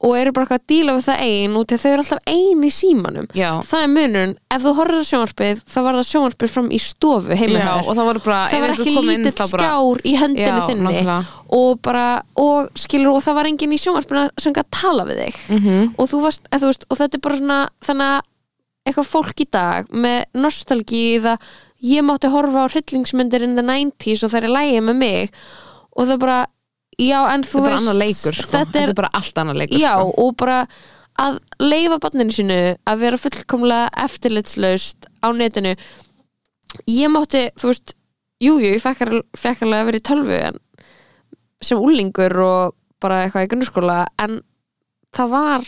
[0.02, 2.22] Og eru bara eitthvað að díla við það ein út í að þau eru alltaf
[2.32, 3.28] ein í símanum.
[3.38, 6.80] Já, það er munun, ef þú horfir á sjónvarpið þá var það sjónvarpið fram í
[6.82, 10.48] stofu heima og það voru bara það var ekki lítill þá bara- skjár í höndinni
[10.58, 10.86] Já, þinni.
[10.88, 11.20] nákvæmlega.
[11.62, 15.40] og bara, og skilur og það var enginn í sjónvarpinu sem gætt tala við þig.
[15.60, 15.94] Mhm.
[15.98, 18.22] og þú varst, eða, þú veist, og þetta er bara svona þannig að
[18.90, 21.38] eitthvað fólk í dag með nostalgi það
[21.86, 25.30] ég mátti horfa á hryllingsmyndir in the 90s og það er lægi með mig.
[25.98, 26.40] Og það bara,
[27.02, 28.50] já en þú Þetta er bara veist annar leikur, sko.
[28.52, 30.14] þetta Þetta er, er bara allt annar leikur, já sko.
[30.26, 30.60] og bara
[31.22, 35.74] að leifa barninu sínu að vera fullkomlega eftirlitslaust á netinu.
[36.88, 37.96] Ég mátti, þú veist
[38.42, 40.60] jújú, jú, ég fekk al- fekk alveg að vera í tölvu en,
[41.62, 44.40] sem úlingur og bara eitthvað í grunnskóla en
[45.14, 45.68] það var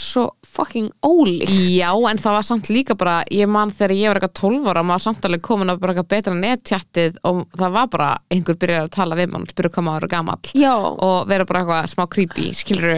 [0.00, 1.52] svo fucking ólíkt.
[1.74, 4.86] Já, en það var samt líka bara, ég man þegar ég var eitthvað 12 ára,
[4.86, 8.88] maður samt alveg komin að bara eitthvað betra nettjattið og það var bara einhver byrjar
[8.88, 12.04] að tala við mann, spyrja hvað maður er gamall já, og vera bara eitthvað smá
[12.10, 12.96] creepy, skilur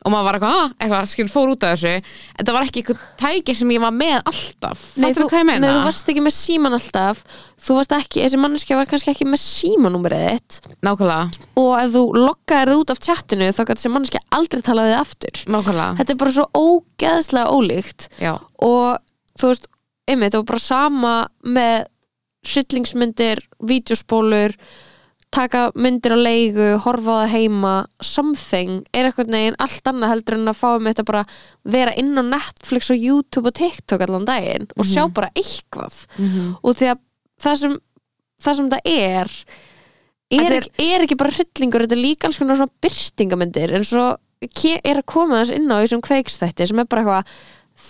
[0.00, 2.12] og maður var eitthvað, ah, eitthvað, skilur, fór út af þessu.
[2.38, 5.48] En það var ekki eitthvað tæki sem ég var með alltaf, fattur þú, hvað ég
[5.50, 5.60] meina?
[5.64, 7.20] nei, þú varst ekki með síman alltaf.
[7.60, 10.70] Þú varst ekki, þessi manneskja var kannski ekki með símanúmerið þitt.
[10.86, 14.86] Nákvæmlega, og ef þú lokkaðir þið út af chattinu þá gæti þessi manneskja aldrei tala
[14.86, 15.42] við þig aftur.
[15.56, 15.98] Nákvæmlega.
[16.00, 18.08] Þetta er bara svo ógeðslega ólíkt.
[18.24, 19.68] Já, og þú veist,
[20.08, 21.90] einmitt og bara sama með
[22.48, 24.56] hryllingsmyndir, vídeospólur
[25.30, 30.34] taka myndir á leigu horfa á það heima, something er eitthvað neginn allt annað heldur
[30.40, 31.24] en að fá um þetta bara
[31.64, 35.12] vera inn á Netflix og YouTube og TikTok allan daginn og sjá Mhm.
[35.14, 36.06] bara eitthvað
[36.64, 36.98] og því að
[37.40, 37.76] það sem
[38.42, 39.30] það sem það er
[40.32, 43.84] er, er- ekki, er ekki bara hryllingur þetta er líka alls konar svona byrstingamyndir en
[43.84, 47.26] svo er að koma þess inn á þessum kveikstætti sem er bara eitthvað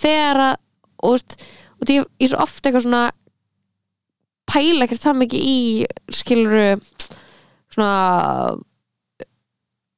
[0.01, 0.55] þegar að
[1.01, 1.19] og,
[1.85, 3.11] því ég, er svo oft eitthvað svona
[4.51, 5.59] pæla ekkert það mikið í
[6.11, 6.65] skiluru
[7.73, 8.57] svona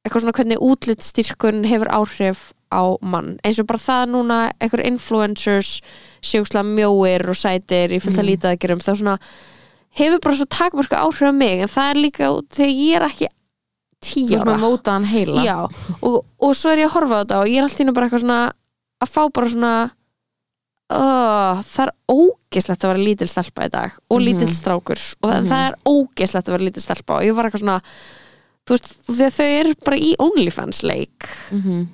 [0.04, 3.38] eitthvað svona hvernig útlitstyrkun hefur áhrif á mann.
[3.44, 5.78] Eins og bara það núna einhver influencers
[6.24, 8.30] sjókslega mjóir og sætir í fullt að Mm.
[8.32, 9.18] lítið að gerum þá svona
[9.94, 13.28] hefur bara svo takmarka áhrif á mig en það er líka þegar ég er ekki
[15.08, 15.42] heila.
[15.44, 15.58] Já,
[16.02, 18.24] og, og svo er ég að horfa á þetta og ég er alltaf bara eitthvað
[18.26, 18.52] svona
[19.00, 19.90] að fá bara svona
[20.90, 24.24] uh, það er ógeslegt að vera lítil stelpa í dag og Mhm.
[24.26, 25.48] lítil strákur og það, Mhm.
[25.48, 27.80] það er ógeslegt að vera lítil stelpa og ég var eitthvað svona
[28.66, 31.88] þú veist, að þau eru bara í OnlyFans leik Mhm.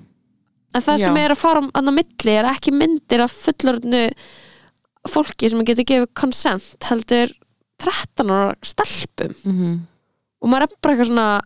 [0.74, 1.05] en það Já.
[1.05, 4.11] sem er að fara um annar milli er ekki myndir af fullorðnu
[5.09, 7.32] fólki sem getur gefið consent heldur
[7.78, 9.80] 13 ára stelpum Mhm.
[10.43, 11.41] og maður er bara eitthvað svona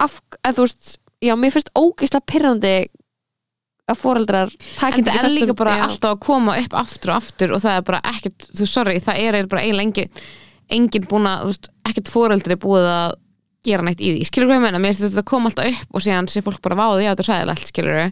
[0.00, 2.86] af, eða þú veist já, mér finnst ógeðslega pyrrandi
[3.92, 5.84] að foreldrar það ekki er líka bara já.
[5.86, 9.24] alltaf að koma upp aftur og aftur og það er bara ekkert, þú sorry, það
[9.24, 10.22] er bara eiginlega engin,
[10.78, 11.58] engin búin að,
[11.90, 13.18] ekkert foreldri búið að
[13.66, 14.80] gera neitt í því, skilur hvað ég meina?
[14.80, 17.30] Mér finnst þetta koma alltaf upp og síðan sé fólk bara váði já, þetta er
[17.30, 18.02] sæðilegt, skilur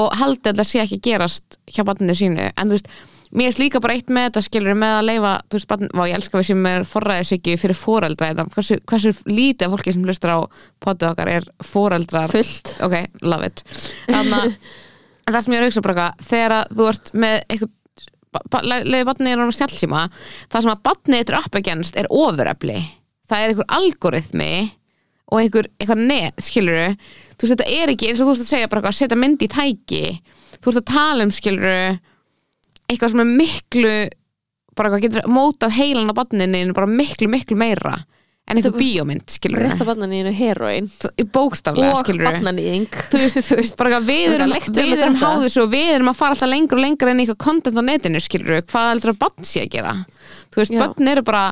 [0.00, 2.88] og haldi að þetta sé ekki gerast hjá barninu sínu, en þú veist
[3.30, 6.02] mér finnst líka bara eitt með þetta, skilur með að leifa þú veist, barn, vá,
[6.08, 10.06] ég elska við sem er forræðisykju fyrir foreldra, þetta, hversu, hversu lítið af fólki sem
[10.06, 10.38] hlustar á
[10.82, 12.32] potið okkar er foreldrar.
[12.32, 12.74] Fullt.
[12.86, 13.62] Ok, love it.
[14.08, 14.56] Þannig að
[15.30, 17.76] en það sem ég er að hugsa bara eitthvað, þegar þú ert með eitthvað
[18.66, 20.02] leiði barnið er á snjálfsíma
[20.50, 22.76] það sem að barnið þetta er upp against er ofurefli.
[23.30, 24.52] Það er einhver algoritmi
[25.30, 28.52] og einhver, einhver net, skilur þú veist, þetta er ekki eins og þú veist að
[28.54, 30.04] segja bara eitthvað, setja myndi í tæki.
[30.58, 31.68] Þú veist að tala um, skilur
[32.90, 33.94] eitthvað sem er miklu
[34.78, 37.98] bara eitthvað getur mótað heilan á barninu bara miklu, miklu meira
[38.50, 40.88] en einhver bíómynd, skilur rétta barnan í einu heroin
[41.32, 42.26] bókstaflega, og skilur
[43.22, 46.36] veist, þú veist bara eitthvað, við erum, við erum háður svo við erum að fara
[46.36, 49.52] alltaf lengur og lengur en eitthvað content á netinu skilur við, hvað heldur að bann
[49.52, 49.94] sé að gera?
[50.50, 50.82] Þú veist, Já.
[50.82, 51.44] bönn eru bara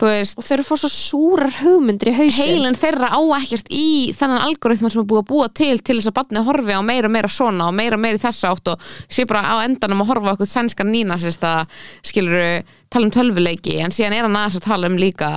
[0.00, 3.70] veist, og þau eru að fá svo súrar hugmyndir í hausin heilin þeirra á ekkert
[3.74, 3.86] í
[4.16, 7.10] þennan algoritma sem er búið að búa til til þess að barnið horfi á meira
[7.10, 10.04] og meira svona og meira og meira í þessa átt og sé bara á endanum
[10.04, 11.54] að horfa eitthvað sænskan nínasista
[12.06, 15.32] skilur tala um tölvuleiki en síðan er hann aðeins að tala um líka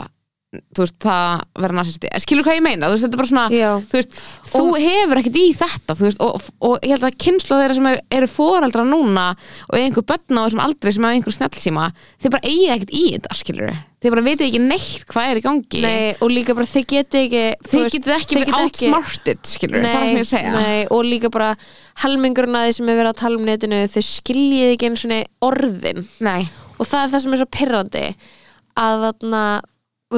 [0.53, 3.45] þú veist, það vera nasisti skilur hvað ég meina, þú veist, þetta er bara svona
[3.53, 3.69] Já.
[3.89, 4.17] þú veist,
[4.51, 8.31] þú hefur ekkert í þetta veist, og, og ég held að kynslu þeirra sem eru-
[8.33, 9.25] foreldra núna
[9.69, 11.87] og einhver börn á þessum aldrei sem hafa einhver snjallsíma
[12.21, 13.73] þeir bara eigi ekkert í þetta, skilur
[14.03, 15.81] þeir bara viti ekki neitt hvað er í gangi.
[15.83, 20.09] Nei, og líka bara þið geti ekki þeir getið ekki verið outsmarted skilur, það er
[20.09, 20.51] sem ég segja.
[20.57, 21.53] Nei, og líka bara
[22.03, 25.21] helmingurinn að því sem er verið að tala um netinu þau skiljið ekki einu svona
[25.47, 26.03] orðin.
[26.27, 26.41] Nei,
[26.75, 28.03] og það er það sem er svo pirrandi
[28.83, 29.43] að þarna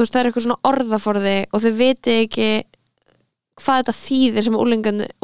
[0.02, 2.48] veist, það er eitthvað svona orðaforði og þau viti ekki
[3.56, 4.56] hvað þetta þýðir sem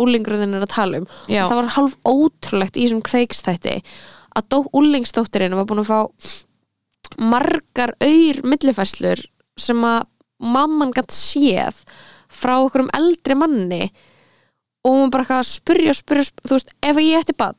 [0.01, 1.07] úlingurinn er að tala um.
[1.29, 3.75] Já, og það var hálf ótrúlegt í þessum kveikstætti
[4.33, 6.01] að dó, úlingsdóttirinn var búin að fá
[7.21, 9.21] margar auður millifæslur
[9.61, 10.07] sem að
[10.43, 11.83] mamman gætt séð
[12.33, 13.83] frá okkur um eldri manni.
[14.83, 17.59] Og hún bara eitthvað að spyrja, spyrja, spyrja þú veist, ef ég ætti bann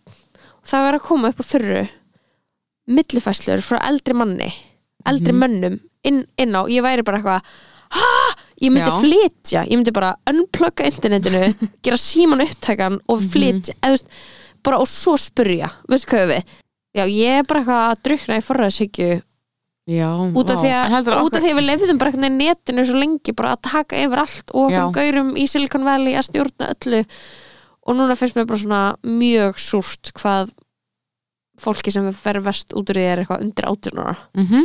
[0.64, 1.84] það verður að koma upp á þurru
[2.98, 4.50] millifæslur frá eldri manni
[5.08, 5.40] eldri Mhm.
[5.44, 7.42] mönnum inn, inn á, ég væri bara eitthvað
[7.94, 9.00] "Ha?" ég myndi Já.
[9.02, 13.30] flytja, ég myndi bara unplugga internetinu, gera síman upptækan og Mhm.
[13.30, 14.08] flytja, eða þú veist
[14.64, 16.44] bara og svo spyrja, veistu hvað við
[16.96, 19.22] já, ég er bara eitthvað að drukna í forræðshyggju
[19.90, 22.86] já út af því að, út af því að við lefðum bara eitthvað í netinu
[22.88, 26.70] svo lengi bara að taka yfir allt og okkur gaurum í Silicon Valley að stjórna
[26.72, 27.02] öllu
[27.86, 30.54] og núna finnst mér bara svona mjög súrt hvað
[31.60, 34.64] fólki sem fer vest út úr því er eitthvað undir 18 ára Mhm.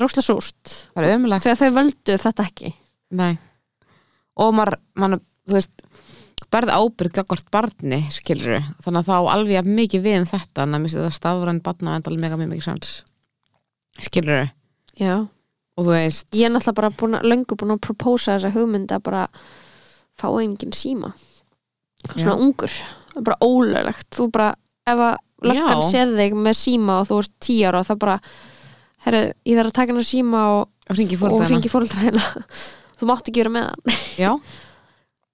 [0.00, 0.74] Róslega súrt.
[0.94, 2.72] Það þegar þau völdu þetta ekki.
[3.16, 3.36] Nei.
[4.36, 5.84] og maður, maður þú veist,
[6.52, 10.82] berð ábyrg gagvart barni, skilur þannig að þá alveg mikið við um þetta en að
[10.82, 12.90] missi það stafræn barna endal mega mjög mikið sans
[14.02, 14.50] skilur
[14.98, 15.14] já.
[15.22, 19.06] og þú veist ég er náttúrulega bara búin löngu búin að propósa þessa hugmynd að
[19.06, 19.22] bara
[20.16, 21.12] fá engin síma.
[22.06, 22.40] Svona Já.
[22.40, 22.76] ungur,
[23.20, 24.08] bara ólöglegt.
[24.14, 24.52] Þú bara,
[24.86, 25.16] ef að
[25.46, 28.16] löggan séð þig með síma og þú ert tíu ára þá bara,
[29.06, 32.24] herru, ég þarf að taka hennar síma og, og hringi og fór hringi fóreldra hérna
[32.98, 34.00] þú mátt ekki vera með hann.
[34.24, 34.32] Já,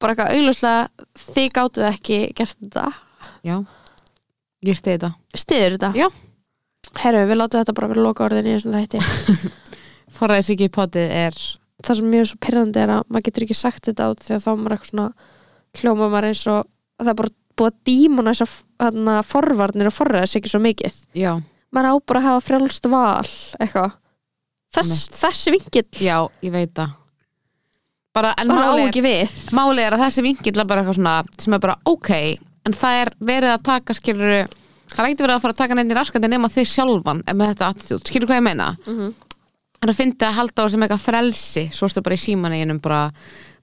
[0.02, 2.86] bara eitthvað augljóslega, þið gátuð ekki gert þetta,
[3.46, 3.56] já,
[4.66, 5.12] ég stegi þetta.
[5.38, 5.92] Stiður þetta?
[5.94, 6.08] Já.
[7.02, 9.02] herru, við látum þetta bara vera loka orðin í þessum þætti.
[10.16, 11.38] Forræðis ekki potið er
[11.82, 14.42] það sem mjög svo pyrrandi er að maður getur ekki sagt þetta át því að
[14.44, 15.06] þá maður eitthvað svona
[15.80, 19.96] hljóma maður eins og að það er bara búið að dímuna þess að forvarnir og
[19.96, 20.98] forræðis ekki svo mikið.
[21.18, 21.32] Já,
[21.72, 23.28] maður á bara að hafa frjálst val
[23.60, 23.98] eitthvað.
[24.72, 26.94] Þess, þessi vingill já, ég veit það.
[28.12, 29.36] Bara, en á máli er, ekki við.
[29.56, 32.10] máli er að þessi vingill er bara eitthvað svona sem er bara ok,
[32.68, 34.34] en það er verið að taka skilur
[34.92, 37.52] það er ekkert verið að fara að taka nefnir raskandi nema þig sjálfan en með
[37.54, 38.66] þetta attitút, skilur hvað ég meina?
[38.84, 39.14] Mhm.
[39.82, 43.00] en það fyndi að halda á sem eitthvað frelsi svo ertu bara í símaneginum bara,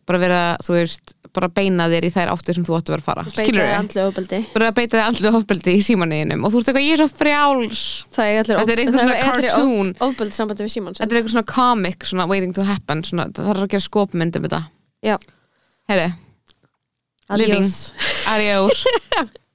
[0.09, 3.03] bara vera, þú veist, bara beina þér í þær áttir sem þú áttu að vera
[3.03, 3.23] að fara.
[3.29, 4.39] Skilur beita við, andlu ofbeldi.
[4.53, 7.83] Bara beita þér andlið ofbeldi í símaneginum og þú veist eitthvað, ég er svo frjáls.
[8.15, 9.91] Það er Þetta er einhver svona cartoon.
[10.09, 13.51] ofbeldi sambandi við Símon þetta er eitthvað svona comic, svona waiting to happen svona, það
[13.53, 14.61] er að gera skopmynd um þetta.
[15.05, 15.17] Já.
[15.89, 16.09] Heyri,
[17.37, 17.69] living.
[18.29, 18.83] Adiós.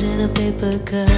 [0.00, 1.08] days in a paper cup.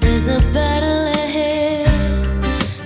[0.00, 1.88] There's a battle ahead.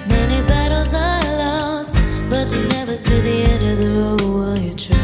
[0.08, 1.96] Many battles are lost,
[2.28, 5.03] but you never see the end of the road while you're traveling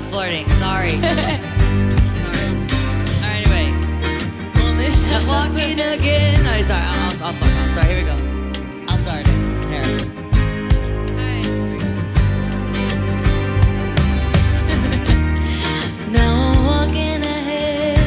[0.00, 0.48] was flirting.
[0.50, 0.90] Sorry.
[1.00, 1.00] sorry.
[1.00, 1.84] All
[3.22, 3.66] right, anyway.
[5.12, 6.40] I'm walking again.
[6.46, 6.82] Oh, sorry.
[6.82, 7.70] I'll, I'll, I'll fuck off.
[7.70, 8.16] Sorry, here we go.
[8.88, 9.38] I'll start it.
[9.70, 9.84] Here.
[16.10, 18.00] Now I'm walking ahead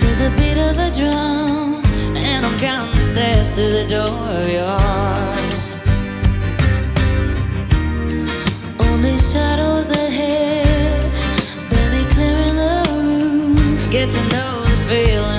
[0.00, 1.84] to the beat of a drum,
[2.16, 5.40] and I'm counting the steps to the door of your heart.
[8.80, 10.45] Only shadows ahead.
[14.08, 15.35] to know the feeling.